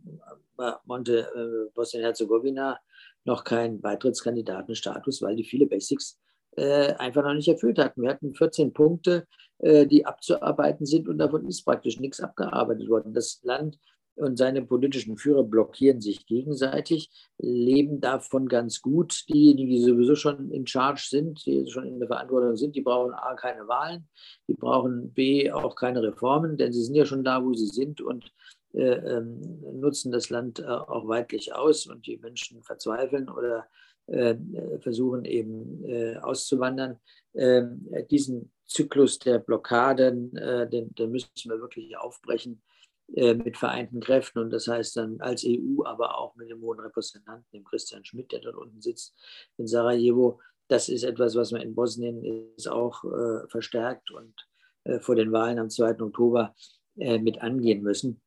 [0.86, 2.80] Monte Bosnien-Herzegowina
[3.26, 6.18] noch keinen Beitrittskandidatenstatus, weil die viele Basics
[6.56, 8.02] einfach noch nicht erfüllt hatten.
[8.02, 9.28] Wir hatten 14 Punkte,
[9.62, 13.14] die abzuarbeiten sind und davon ist praktisch nichts abgearbeitet worden.
[13.14, 13.78] Das Land
[14.18, 19.26] und seine politischen Führer blockieren sich gegenseitig, leben davon ganz gut.
[19.30, 23.14] Diejenigen, die sowieso schon in Charge sind, die schon in der Verantwortung sind, die brauchen
[23.14, 24.08] A, keine Wahlen,
[24.48, 28.02] die brauchen B, auch keine Reformen, denn sie sind ja schon da, wo sie sind
[28.02, 28.32] und
[28.74, 29.40] äh, ähm,
[29.80, 33.68] nutzen das Land äh, auch weitlich aus und die Menschen verzweifeln oder
[34.08, 34.36] äh,
[34.80, 36.98] versuchen eben äh, auszuwandern.
[37.36, 42.62] Ähm, diesen Zyklus der Blockaden, äh, den, den müssen wir wirklich aufbrechen
[43.10, 47.48] mit vereinten Kräften und das heißt dann als EU, aber auch mit dem hohen Repräsentanten,
[47.54, 49.16] dem Christian Schmidt, der dort unten sitzt
[49.58, 50.42] in Sarajevo.
[50.68, 54.36] Das ist etwas, was wir in Bosnien ist auch äh, verstärkt und
[54.84, 56.02] äh, vor den Wahlen am 2.
[56.02, 56.54] Oktober
[56.98, 58.22] äh, mit angehen müssen.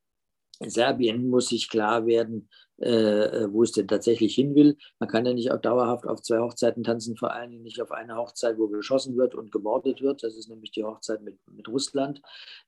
[0.59, 4.77] Serbien muss sich klar werden, äh, wo es denn tatsächlich hin will.
[4.99, 7.91] Man kann ja nicht auch dauerhaft auf zwei Hochzeiten tanzen, vor allen Dingen nicht auf
[7.91, 10.23] eine Hochzeit, wo geschossen wird und gemordet wird.
[10.23, 12.21] Das ist nämlich die Hochzeit mit, mit Russland.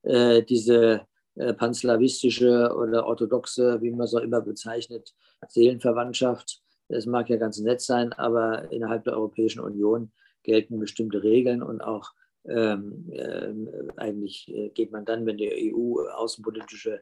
[0.03, 5.13] Äh, diese äh, panslawistische oder orthodoxe, wie man es auch immer bezeichnet,
[5.47, 6.61] Seelenverwandtschaft.
[6.89, 10.11] Das mag ja ganz nett sein, aber innerhalb der Europäischen Union
[10.43, 12.11] gelten bestimmte Regeln und auch
[12.45, 13.53] ähm, äh,
[13.95, 17.01] eigentlich äh, geht man dann, wenn die EU außenpolitische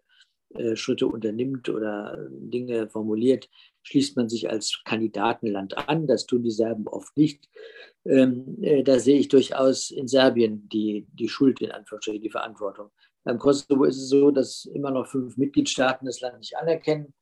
[0.53, 3.49] äh, Schritte unternimmt oder Dinge formuliert,
[3.83, 6.07] schließt man sich als Kandidatenland an.
[6.07, 7.49] Das tun die Serben oft nicht.
[8.05, 12.91] Ähm, äh, da sehe ich durchaus in Serbien die, die Schuld, in Anführungsstrichen, die Verantwortung.
[13.23, 17.13] Beim Kosovo ist es so, dass immer noch fünf Mitgliedstaaten das Land nicht anerkennen.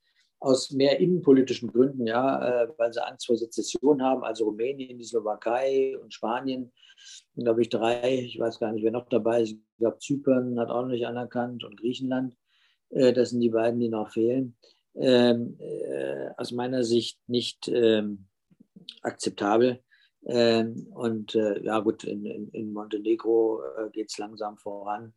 [0.42, 5.04] aus mehr innenpolitischen Gründen, ja, äh, weil sie Angst vor Sezession haben, also Rumänien, die
[5.04, 6.72] Slowakei und Spanien,
[7.36, 10.70] glaube ich, drei, ich weiß gar nicht, wer noch dabei ist, ich glaube, Zypern hat
[10.70, 12.36] auch noch nicht anerkannt und Griechenland.
[12.88, 14.56] Äh, das sind die beiden, die noch fehlen.
[14.94, 18.26] Ähm, äh, aus meiner Sicht nicht ähm,
[19.02, 19.80] akzeptabel.
[20.24, 25.14] Ähm, und ja gut, in, in, Montenegro geht es langsam voran.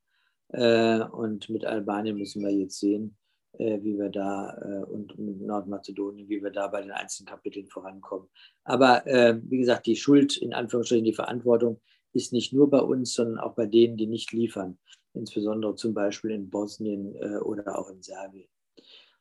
[0.54, 3.18] Äh, und mit Albanien müssen wir jetzt sehen,
[3.54, 7.68] äh, wie wir da äh, und mit Nordmazedonien, wie wir da bei den einzelnen Kapiteln
[7.68, 8.30] vorankommen.
[8.64, 11.82] Aber wie gesagt, die Schuld, in Anführungsstrichen die Verantwortung,
[12.14, 14.78] ist nicht nur bei uns, sondern auch bei denen, die nicht liefern,
[15.14, 18.48] insbesondere zum Beispiel in Bosnien oder auch in Serbien.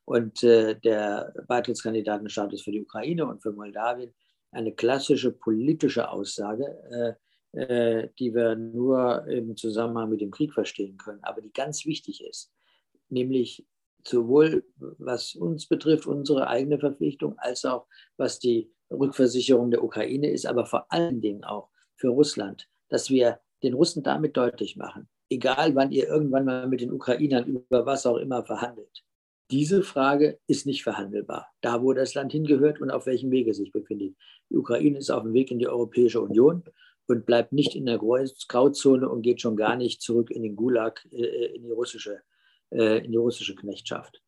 [0.05, 4.15] Und der Beitrittskandidatenstatus für die Ukraine und für Moldawien
[4.51, 7.17] eine klassische politische Aussage,
[7.53, 12.51] die wir nur im Zusammenhang mit dem Krieg verstehen können, aber die ganz wichtig ist,
[13.11, 13.67] nämlich
[14.07, 17.87] sowohl was uns betrifft, unsere eigene Verpflichtung, als auch
[18.17, 23.41] was die Rückversicherung der Ukraine ist, aber vor allen Dingen auch für Russland, dass wir
[23.63, 28.07] den Russen damit deutlich machen, egal wann ihr irgendwann mal mit den Ukrainern über was
[28.07, 29.05] auch immer verhandelt,
[29.51, 33.59] diese Frage ist nicht verhandelbar, da wo das Land hingehört und auf welchem Wege es
[33.59, 34.17] sich befindet.
[34.49, 36.65] Die Ukraine ist auf dem Weg in die Europäische Union
[37.09, 41.07] und bleibt nicht in der Grauzone und geht schon gar nicht zurück in den Gulag,
[41.13, 42.23] äh, in die russische
[42.73, 44.23] äh, in die russische Knechtschaft.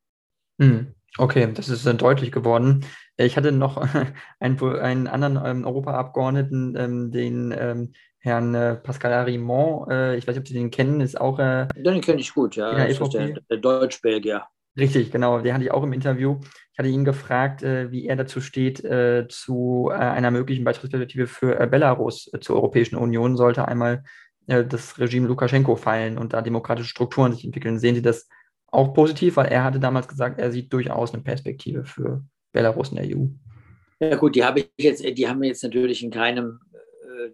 [0.61, 2.85] Hm, okay, das ist äh, deutlich geworden.
[3.16, 3.77] Ich hatte noch
[4.41, 9.91] einen, einen anderen ähm, Europaabgeordneten, ähm, den ähm, Herrn äh, Pascal Arimont.
[9.91, 11.39] Äh, ich weiß nicht, ob Sie den kennen, ist auch.
[11.39, 12.75] Äh, den kenne ich gut, ja.
[12.75, 14.45] Der, der Deutsch-Belgier.
[14.77, 15.41] Richtig, genau.
[15.41, 16.41] Den hatte ich auch im Interview.
[16.72, 21.29] Ich hatte ihn gefragt, äh, wie er dazu steht, äh, zu äh, einer möglichen Beitrittsperspektive
[21.29, 24.03] für äh, Belarus zur Europäischen Union, sollte einmal
[24.47, 27.79] äh, das Regime Lukaschenko fallen und da demokratische Strukturen sich entwickeln.
[27.79, 28.29] Sehen Sie das
[28.66, 29.37] auch positiv?
[29.37, 33.27] Weil er hatte damals gesagt, er sieht durchaus eine Perspektive für Belarus in der EU.
[34.01, 36.64] Ja gut, die habe ich jetzt, die haben wir jetzt natürlich in keinem, äh,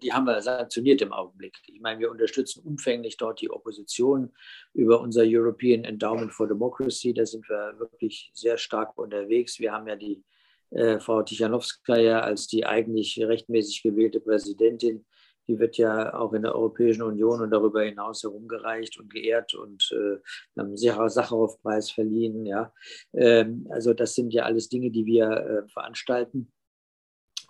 [0.03, 1.57] die haben wir sanktioniert im Augenblick.
[1.67, 4.33] Ich meine, wir unterstützen umfänglich dort die Opposition
[4.75, 7.15] über unser European Endowment for Democracy.
[7.15, 9.59] Da sind wir wirklich sehr stark unterwegs.
[9.59, 10.23] Wir haben ja die
[10.71, 15.05] äh, Frau Tichanowskaja als die eigentlich rechtmäßig gewählte Präsidentin
[15.51, 19.91] die wird ja auch in der Europäischen Union und darüber hinaus herumgereicht und geehrt und
[19.93, 20.19] äh,
[20.57, 22.47] haben Sacharow-Preis verliehen.
[22.47, 22.73] Ja.
[23.13, 26.53] Ähm, also das sind ja alles Dinge, die wir äh, veranstalten,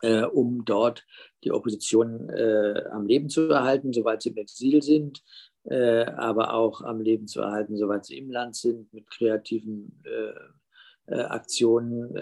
[0.02, 1.04] äh, um dort
[1.44, 5.22] die Opposition äh, am Leben zu erhalten, soweit sie im Exil sind,
[5.64, 10.32] äh, aber auch am Leben zu erhalten, soweit sie im Land sind, mit kreativen äh,
[11.12, 12.14] Aktionen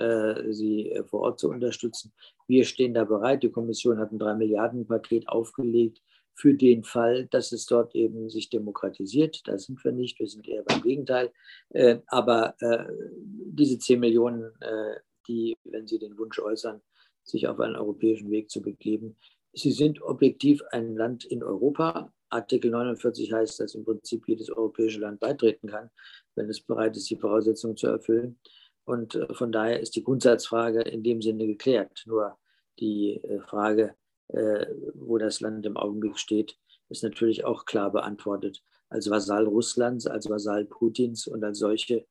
[0.50, 2.10] sie vor Ort zu unterstützen.
[2.46, 3.42] Wir stehen da bereit.
[3.42, 6.00] Die Kommission hat ein 3-Milliarden-Paket aufgelegt
[6.38, 9.46] für den Fall, dass es dort eben sich demokratisiert.
[9.48, 11.32] Da sind wir nicht, wir sind eher beim Gegenteil.
[11.70, 12.84] Äh, aber äh,
[13.20, 16.80] diese 10 Millionen, äh, die, wenn Sie den Wunsch äußern,
[17.28, 19.16] sich auf einen europäischen Weg zu begeben,
[19.52, 22.12] sie sind objektiv ein Land in Europa.
[22.30, 25.90] Artikel 49 heißt, dass im Prinzip jedes europäische Land beitreten kann,
[26.34, 28.38] wenn es bereit ist, die Voraussetzungen zu erfüllen.
[28.84, 32.04] Und äh, von daher ist die Grundsatzfrage in dem Sinne geklärt.
[32.06, 32.38] Nur
[32.78, 33.94] die äh, Frage,
[34.28, 36.56] äh, wo das Land im Augenblick steht,
[36.88, 38.62] ist natürlich auch klar beantwortet.
[38.88, 42.06] Als Vasall Russlands, als Vasall Putins und als solche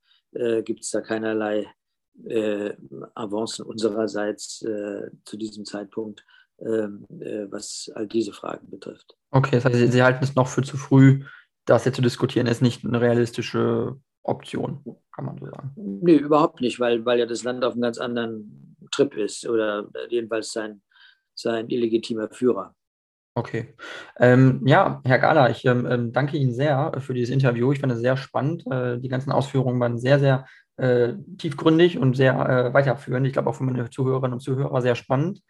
[0.65, 1.65] gibt es da keinerlei
[3.13, 4.59] Avancen unsererseits
[5.23, 6.25] zu diesem Zeitpunkt,
[6.59, 7.05] ähm,
[7.51, 9.15] was all diese Fragen betrifft.
[9.31, 11.23] Okay, das heißt, Sie halten es noch für zu früh,
[11.65, 15.71] das jetzt zu diskutieren, ist nicht eine realistische Option, kann man so sagen.
[15.75, 19.87] Nee, überhaupt nicht, weil, weil ja das Land auf einem ganz anderen Trip ist oder
[20.09, 20.81] jedenfalls sein,
[21.35, 22.73] sein illegitimer Führer.
[23.35, 23.75] Okay.
[24.19, 27.71] Ähm, ja, Herr Gala, ich ähm danke Ihnen sehr für dieses Interview.
[27.71, 28.65] Ich fand es sehr spannend.
[28.71, 30.47] Äh, die ganzen Ausführungen waren sehr, sehr
[30.77, 33.27] äh, tiefgründig und sehr äh, weiterführend.
[33.27, 35.41] Ich glaube auch für meine Zuhörerinnen und Zuhörer sehr spannend.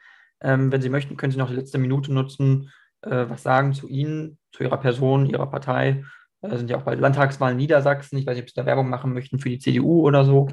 [0.42, 2.72] Ähm, wenn Sie möchten, können Sie noch die letzte Minute nutzen,
[3.02, 6.04] äh, was sagen zu Ihnen, zu Ihrer Person, Ihrer Partei
[6.42, 8.18] da sind ja auch bald Landtagswahlen in Niedersachsen.
[8.18, 10.48] Ich weiß nicht, ob Sie da Werbung machen möchten für die CDU oder so.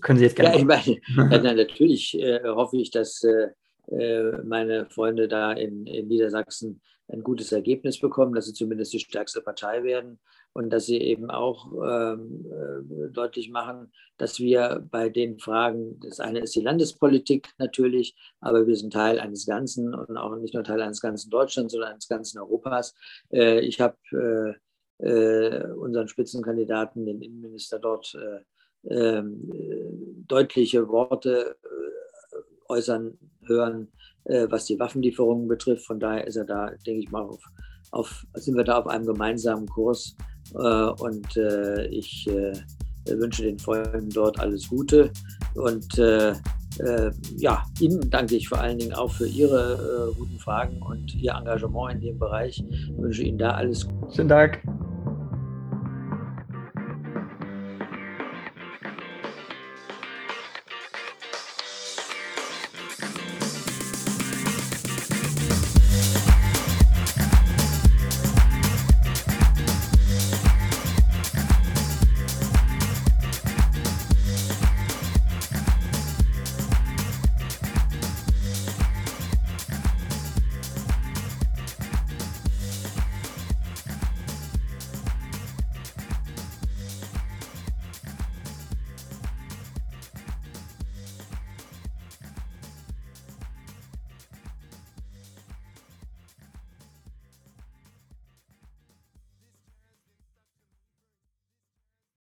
[0.00, 0.54] Können Sie jetzt gerne.
[0.54, 3.48] Ja, ich meine, natürlich äh, hoffe ich, dass äh,
[3.92, 9.00] äh, meine Freunde da in, in, Niedersachsen ein gutes Ergebnis bekommen, dass sie zumindest die
[9.00, 10.20] stärkste Partei werden
[10.52, 16.20] und dass sie eben auch ähm, äh, deutlich machen, dass wir bei den Fragen, das
[16.20, 20.64] eine ist die Landespolitik natürlich, aber wir sind Teil eines Ganzen und auch nicht nur
[20.64, 22.94] Teil eines ganzen Deutschlands, sondern eines ganzen Europas.
[23.32, 24.54] Äh, ich habe äh,
[25.02, 28.40] äh, unseren Spitzenkandidaten, den Innenminister dort, äh,
[28.88, 29.50] ähm,
[30.26, 33.88] deutliche Worte äh, äußern hören,
[34.24, 35.86] was die Waffenlieferungen betrifft.
[35.86, 37.42] Von daher ist er da, denke ich mal, auf,
[37.90, 40.14] auf, sind wir da auf einem gemeinsamen Kurs.
[40.54, 41.36] Und
[41.90, 42.28] ich
[43.06, 45.10] Ich wünsche den Freunden dort alles Gute
[45.54, 46.34] und äh,
[46.78, 51.14] äh, ja, Ihnen danke ich vor allen Dingen auch für Ihre äh, guten Fragen und
[51.14, 52.62] Ihr Engagement in dem Bereich.
[52.70, 54.14] Ich wünsche Ihnen da alles Gute.
[54.14, 54.62] Vielen Dank.